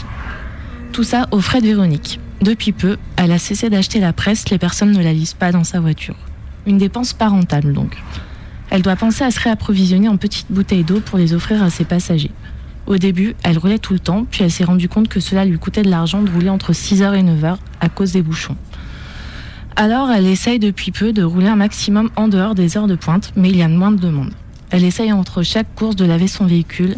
[0.93, 2.21] Tout ça aux frais de Véronique.
[2.43, 5.65] Depuis peu, elle a cessé d'acheter la presse, les personnes ne la lisent pas dans
[5.65, 6.17] sa voiture.
[6.67, 7.97] Une dépense pas rentable donc.
[8.71, 11.85] Elle doit penser à se réapprovisionner en petites bouteilles d'eau pour les offrir à ses
[11.85, 12.31] passagers.
[12.87, 15.59] Au début, elle roulait tout le temps, puis elle s'est rendue compte que cela lui
[15.59, 18.57] coûtait de l'argent de rouler entre 6h et 9h à cause des bouchons.
[19.75, 23.33] Alors, elle essaye depuis peu de rouler un maximum en dehors des heures de pointe,
[23.37, 24.33] mais il y a moins de demandes.
[24.71, 26.97] Elle essaye entre chaque course de laver son véhicule.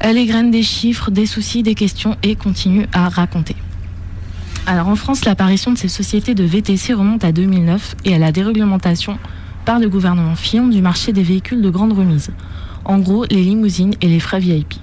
[0.00, 3.56] Elle égrène des chiffres, des soucis, des questions et continue à raconter.
[4.66, 8.32] Alors en France, l'apparition de ces sociétés de VTC remonte à 2009 et à la
[8.32, 9.18] déréglementation
[9.64, 12.30] par le gouvernement Fillon du marché des véhicules de grande remise.
[12.84, 14.74] En gros, les limousines et les frais VIP.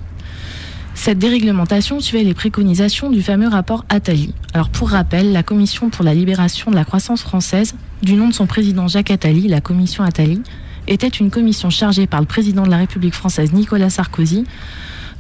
[0.96, 4.34] Cette déréglementation suivait les préconisations du fameux rapport Attali.
[4.54, 8.34] Alors pour rappel, la Commission pour la libération de la croissance française, du nom de
[8.34, 10.42] son président Jacques Attali, la Commission Attali,
[10.88, 14.46] était une commission chargée par le président de la République française Nicolas Sarkozy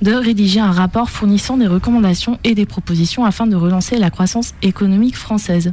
[0.02, 4.54] de rédiger un rapport fournissant des recommandations et des propositions afin de relancer la croissance
[4.62, 5.72] économique française.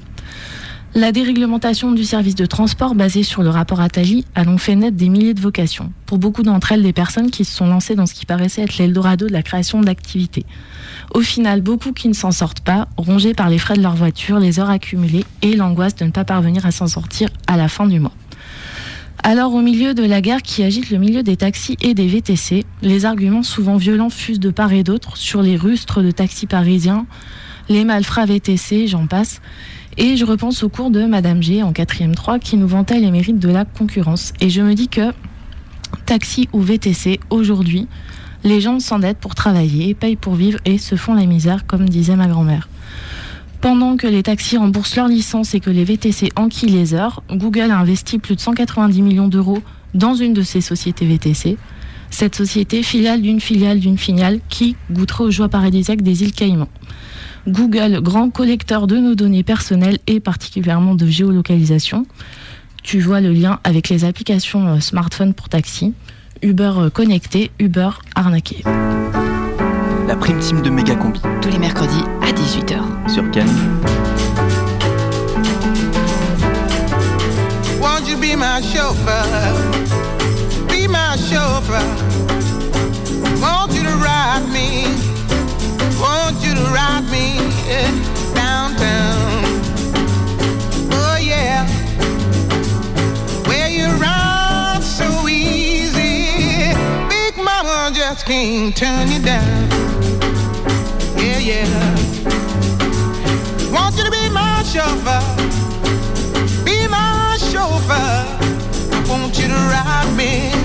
[0.94, 4.94] La déréglementation du service de transport basée sur le rapport Attali a donc fait naître
[4.94, 5.90] des milliers de vocations.
[6.04, 8.76] Pour beaucoup d'entre elles, des personnes qui se sont lancées dans ce qui paraissait être
[8.76, 10.44] l'Eldorado de la création d'activités.
[11.14, 14.38] Au final, beaucoup qui ne s'en sortent pas, rongés par les frais de leur voiture,
[14.38, 17.86] les heures accumulées et l'angoisse de ne pas parvenir à s'en sortir à la fin
[17.86, 18.12] du mois.
[19.22, 22.66] Alors, au milieu de la guerre qui agite le milieu des taxis et des VTC,
[22.82, 27.06] les arguments souvent violents fusent de part et d'autre sur les rustres de taxis parisiens,
[27.70, 29.40] les malfrats VTC, j'en passe.
[29.98, 33.10] Et je repense au cours de Madame G en 4ème 3 qui nous vantait les
[33.10, 34.32] mérites de la concurrence.
[34.40, 35.12] Et je me dis que
[36.06, 37.88] taxi ou VTC, aujourd'hui,
[38.42, 42.16] les gens s'endettent pour travailler, payent pour vivre et se font la misère, comme disait
[42.16, 42.68] ma grand-mère.
[43.60, 47.70] Pendant que les taxis remboursent leur licence et que les VTC enquillent les heures, Google
[47.70, 49.62] a investi plus de 190 millions d'euros
[49.94, 51.58] dans une de ces sociétés VTC.
[52.10, 56.68] Cette société, filiale d'une filiale d'une filiale, qui goûterait aux joies paradisiaques des îles Caïmans.
[57.48, 62.06] Google, grand collecteur de nos données personnelles et particulièrement de géolocalisation.
[62.82, 65.94] Tu vois le lien avec les applications euh, smartphone pour taxi.
[66.42, 68.62] Uber euh, connecté, Uber arnaqué.
[70.08, 71.20] La prime team de Méga Combi.
[71.40, 73.12] Tous les mercredis à 18h.
[73.12, 73.48] Sur Cannes.
[77.80, 79.26] Won't you be my chauffeur?
[80.68, 81.82] Be my chauffeur.
[83.40, 85.11] Want you to ride me?
[86.02, 87.38] Want you to ride me
[88.34, 89.44] downtown.
[90.90, 91.64] Oh yeah.
[93.46, 96.74] Where you ride so easy.
[97.08, 99.68] Big mama just can't turn you down.
[101.16, 101.94] Yeah, yeah.
[103.72, 105.22] Want you to be my chauffeur.
[106.64, 108.26] Be my chauffeur.
[109.08, 110.61] Want you to ride me.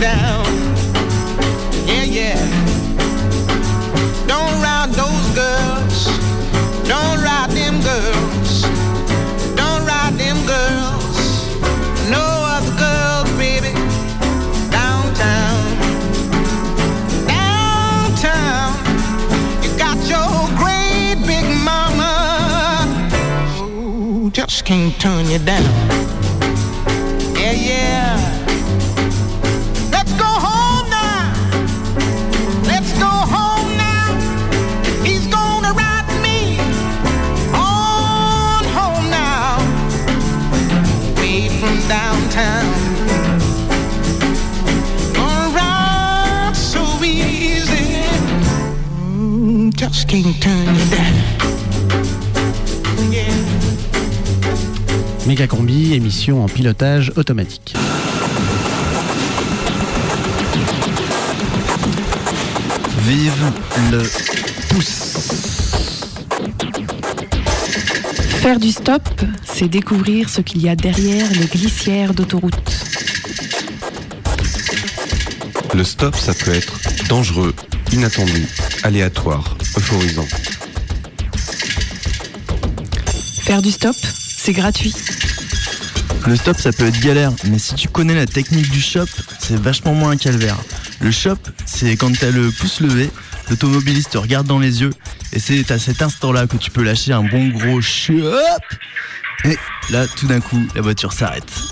[0.00, 0.44] Down.
[1.86, 2.38] Yeah, yeah.
[4.26, 6.06] Don't ride those girls.
[6.86, 8.62] Don't ride them girls.
[9.56, 11.18] Don't ride them girls.
[12.10, 12.22] No
[12.54, 13.72] other girls, baby.
[14.70, 15.58] Downtown.
[17.26, 18.72] Downtown.
[19.62, 22.86] You got your great big mama.
[23.58, 26.17] Who just can't turn you down.
[55.26, 57.74] Méga Combi, émission en pilotage automatique.
[63.06, 63.52] Vive
[63.90, 64.02] le
[64.70, 65.14] pouce.
[68.40, 69.02] Faire du stop,
[69.44, 72.54] c'est découvrir ce qu'il y a derrière les glissières d'autoroute.
[75.74, 76.80] Le stop, ça peut être
[77.10, 77.54] dangereux,
[77.92, 78.48] inattendu,
[78.82, 80.26] aléatoire, euphorisant.
[83.42, 83.96] Faire du stop,
[84.36, 84.94] c'est gratuit.
[86.26, 89.06] Le stop, ça peut être galère, mais si tu connais la technique du shop,
[89.38, 90.56] c'est vachement moins un calvaire.
[91.00, 93.08] Le shop, c'est quand t'as le pouce levé,
[93.48, 94.92] l'automobiliste te regarde dans les yeux,
[95.32, 98.62] et c'est à cet instant-là que tu peux lâcher un bon gros chop.
[99.44, 99.56] Et
[99.90, 101.67] là, tout d'un coup, la voiture s'arrête.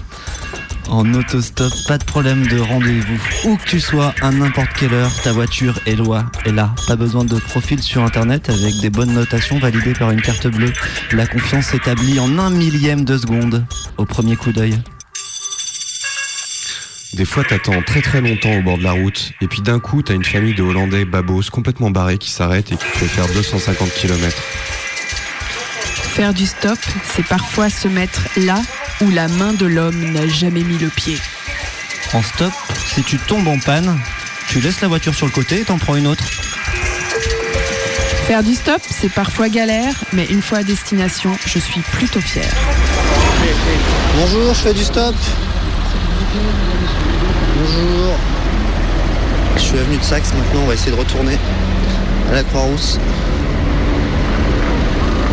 [0.88, 3.20] En autostop, pas de problème de rendez-vous.
[3.44, 6.74] Où que tu sois, à n'importe quelle heure, ta voiture est loin, est là.
[6.86, 10.72] Pas besoin de profil sur internet avec des bonnes notations validées par une carte bleue.
[11.12, 13.66] La confiance s'établit en un millième de seconde
[13.96, 14.78] au premier coup d'œil.
[17.14, 20.02] Des fois, t'attends très très longtemps au bord de la route, et puis d'un coup,
[20.02, 23.26] t'as une famille de Hollandais babos complètement barrés qui s'arrêtent et qui te fait faire
[23.26, 24.36] 250 km.
[26.16, 28.60] Faire du stop, c'est parfois se mettre là
[29.00, 31.18] où la main de l'homme n'a jamais mis le pied.
[32.12, 32.52] En stop,
[32.86, 33.98] si tu tombes en panne,
[34.48, 36.24] tu laisses la voiture sur le côté et t'en prends une autre.
[38.26, 42.52] Faire du stop, c'est parfois galère, mais une fois à destination, je suis plutôt fière.
[44.16, 45.14] Bonjour, je fais du stop.
[47.56, 48.16] Bonjour.
[49.56, 51.38] Je suis avenue de Saxe maintenant, on va essayer de retourner
[52.30, 52.98] à la Croix-Rousse.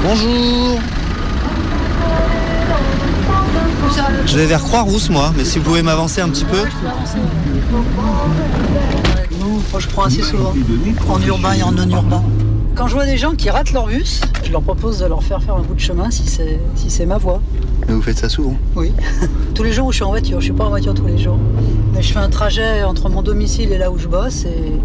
[0.03, 0.79] Bonjour.
[4.25, 6.63] Je vais vers Croix-Rousse moi, mais si vous pouvez m'avancer un petit peu.
[9.79, 10.53] Je prends assez souvent,
[11.09, 12.23] en urbain et en non urbain.
[12.75, 15.41] Quand je vois des gens qui ratent leur bus, je leur propose de leur faire
[15.43, 17.41] faire un bout de chemin si c'est si c'est ma voie.
[17.87, 18.91] Mais vous faites ça souvent Oui.
[19.55, 21.17] tous les jours où je suis en voiture, je suis pas en voiture tous les
[21.17, 21.37] jours.
[21.93, 24.79] Mais je fais un trajet entre mon domicile et là où je bosse et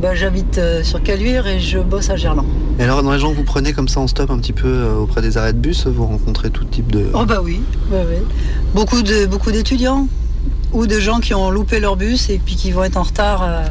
[0.00, 2.46] ben, j'habite euh, sur Caluire et je bosse à Gerland.
[2.78, 4.68] Et alors dans les gens que vous prenez comme ça en stop un petit peu
[4.68, 7.08] euh, auprès des arrêts de bus, vous rencontrez tout type de...
[7.14, 8.22] Oh bah oui, ouais, ouais.
[8.74, 10.06] beaucoup de beaucoup d'étudiants
[10.72, 13.42] ou de gens qui ont loupé leur bus et puis qui vont être en retard
[13.42, 13.64] euh,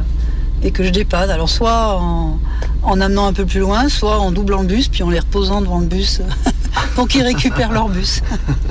[0.62, 1.30] et que je dépanne.
[1.30, 2.38] Alors soit en,
[2.82, 5.60] en amenant un peu plus loin, soit en doublant le bus puis en les reposant
[5.60, 6.22] devant le bus
[6.96, 8.22] pour qu'ils récupèrent leur bus.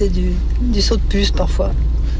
[0.00, 0.30] C'est du,
[0.62, 1.72] du saut de puce parfois.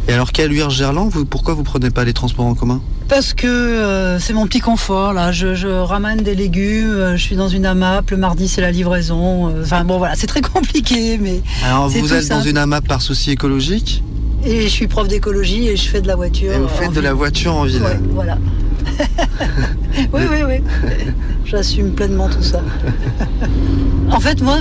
[0.07, 2.83] Et alors Caluire-Gerland, vous, pourquoi vous prenez pas les transports en commun?
[3.09, 5.33] Parce que euh, c'est mon petit confort là.
[5.33, 8.71] Je, je ramène des légumes, euh, je suis dans une AMAP, le mardi c'est la
[8.71, 9.49] livraison.
[9.49, 11.41] euh, Enfin bon voilà, c'est très compliqué mais.
[11.65, 14.03] Alors vous êtes dans une AMAP par souci écologique?
[14.45, 16.53] Et je suis prof d'écologie et je fais de la voiture.
[16.53, 17.83] et vous faites de la voiture en ville.
[17.83, 18.37] Ouais, voilà.
[20.13, 20.61] oui, oui, oui.
[21.45, 22.63] J'assume pleinement tout ça.
[24.11, 24.59] en fait, moi,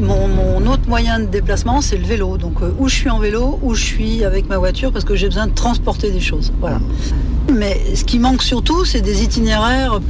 [0.00, 2.36] mon, autre moyen de déplacement, c'est le vélo.
[2.36, 5.14] Donc, euh, où je suis en vélo, où je suis avec ma voiture, parce que
[5.14, 6.52] j'ai besoin de transporter des choses.
[7.52, 10.00] Mais ce qui manque surtout, c'est des itinéraires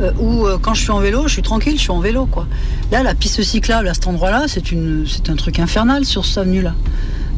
[0.00, 2.26] euh, où, euh, quand je suis en vélo, je suis tranquille, je suis en vélo,
[2.26, 2.46] quoi.
[2.90, 6.74] Là, la piste cyclable à cet endroit-là, c'est un truc infernal sur cette avenue-là.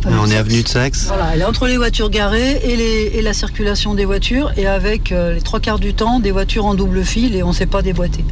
[0.07, 1.07] Ouais, on est avenue de Saxe.
[1.09, 4.67] Voilà, elle est entre les voitures garées et, les- et la circulation des voitures, et
[4.67, 7.53] avec euh, les trois quarts du temps des voitures en double fil, et on ne
[7.55, 8.25] sait pas déboîter.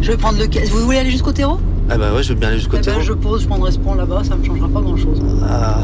[0.00, 0.70] Je vais prendre le caisse.
[0.70, 1.58] Vous voulez aller jusqu'au terreau?
[1.88, 3.00] Ah bah ouais, je veux bien aller jusqu'au Eh ben, terreau.
[3.00, 5.20] Je pose, je prendrai ce pont là-bas, ça ne me changera pas grand-chose.
[5.48, 5.82] Ah,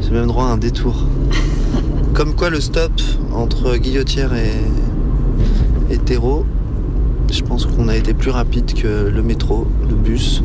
[0.00, 1.04] j'ai même droit à un détour.
[2.14, 2.92] Comme quoi le stop
[3.34, 4.52] entre Guillotière et,
[5.94, 6.46] et Terreau,
[7.30, 10.42] je pense qu'on a été plus rapide que le métro, le bus.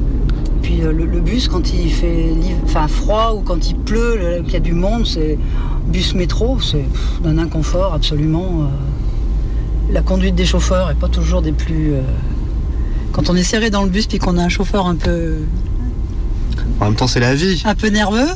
[0.68, 2.28] Puis euh, le, le bus, quand il fait
[2.65, 5.38] enfin, froid ou quand il pleut, le- qu'il y a du monde, c'est
[5.88, 6.84] bus métro, c'est
[7.24, 8.63] d'un inconfort absolument.
[8.63, 11.93] euh, La conduite des chauffeurs est pas toujours des plus.
[11.93, 12.01] euh,
[13.13, 15.38] Quand on est serré dans le bus puis qu'on a un chauffeur un peu
[16.82, 17.61] En même temps, c'est la vie.
[17.65, 18.28] un peu nerveux.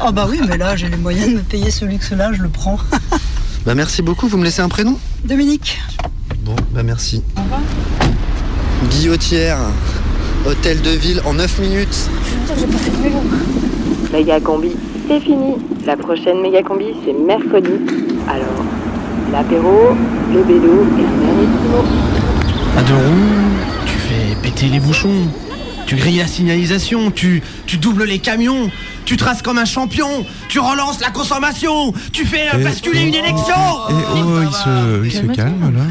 [0.00, 2.48] Ah bah oui, mais là j'ai les moyens de me payer ce luxe-là, je le
[2.48, 2.78] prends.
[3.64, 4.98] Bah merci beaucoup, vous me laissez un prénom?
[5.24, 5.80] Dominique.
[6.44, 7.22] Bon, bah merci.
[8.90, 9.58] Guillotière,
[10.46, 12.10] hôtel de ville en 9 minutes.
[14.12, 14.72] Méga combi,
[15.08, 15.54] c'est fini.
[15.86, 17.72] La prochaine méga combi, c'est mercredi.
[18.28, 18.64] Alors,
[19.32, 19.94] l'apéro,
[20.32, 21.84] le vélo et un dernier petit mot.
[22.76, 25.28] À deux roues, tu fais péter les bouchons,
[25.86, 28.70] tu grilles la signalisation, tu, tu doubles les camions,
[29.04, 33.54] tu traces comme un champion, tu relances la consommation, tu fais basculer une élection
[33.90, 35.82] Et oh, il se, il se calme là.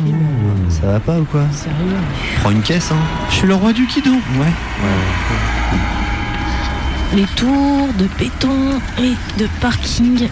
[0.82, 1.96] Ça va pas ou quoi Sérieux
[2.40, 2.98] Prends une caisse, hein.
[3.30, 4.12] Je suis le roi du kido.
[4.12, 4.52] Ouais.
[7.14, 10.28] Les tours de béton et de parking.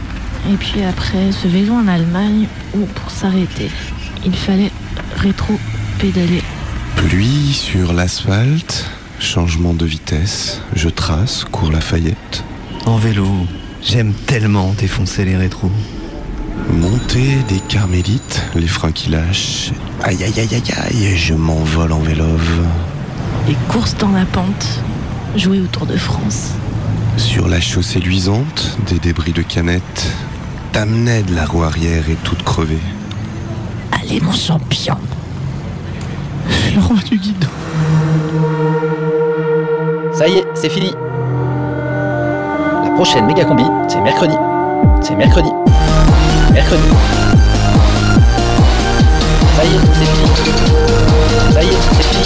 [0.51, 3.69] Et puis après, ce vélo en Allemagne où pour s'arrêter,
[4.25, 4.71] il fallait
[5.17, 6.41] rétro-pédaler.
[6.95, 8.89] Pluie sur l'asphalte,
[9.19, 12.43] changement de vitesse, je trace, cours Lafayette.
[12.85, 13.27] En vélo,
[13.83, 15.71] j'aime tellement défoncer les rétros.
[16.67, 19.71] Montée des carmélites, les freins qui lâchent.
[20.03, 22.61] Aïe aïe aïe aïe aïe, je m'envole en vélove.
[23.47, 24.67] Les courses dans la pente.
[25.35, 26.51] jouer au Tour de France.
[27.17, 30.07] Sur la chaussée luisante, des débris de canettes,
[30.71, 32.79] t'amenais de la roue arrière et toute crevée.
[33.91, 34.97] Allez, mon champion.
[36.75, 37.47] Le roi du guidon.
[40.13, 40.93] Ça y est, c'est fini.
[42.83, 44.35] La prochaine méga combi, c'est mercredi.
[45.01, 45.49] C'est mercredi.
[46.59, 46.89] Mercredi.
[49.55, 50.25] Ça y est, c'est fini.
[51.53, 52.25] Ça y est, c'est fini.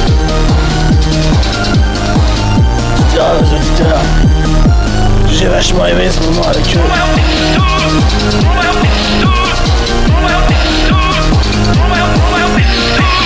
[3.11, 4.01] Tiens, aux auditeurs,
[5.31, 6.79] j'ai vachement aimé ce moment avec eux.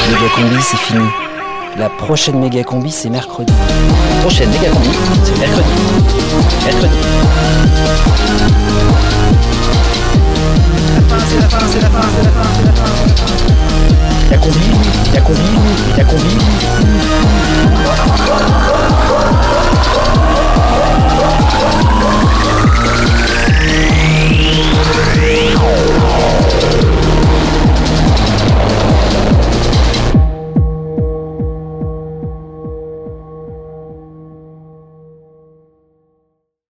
[0.10, 1.08] Méga combi, c'est fini.
[1.78, 3.54] La prochaine méga combi, c'est mercredi.
[3.54, 4.90] La prochaine méga combi,
[5.24, 5.70] c'est mercredi.
[6.66, 6.98] Mercredi.
[14.30, 14.82] É comigo,
[15.16, 15.64] é comigo,
[15.98, 16.44] é comigo.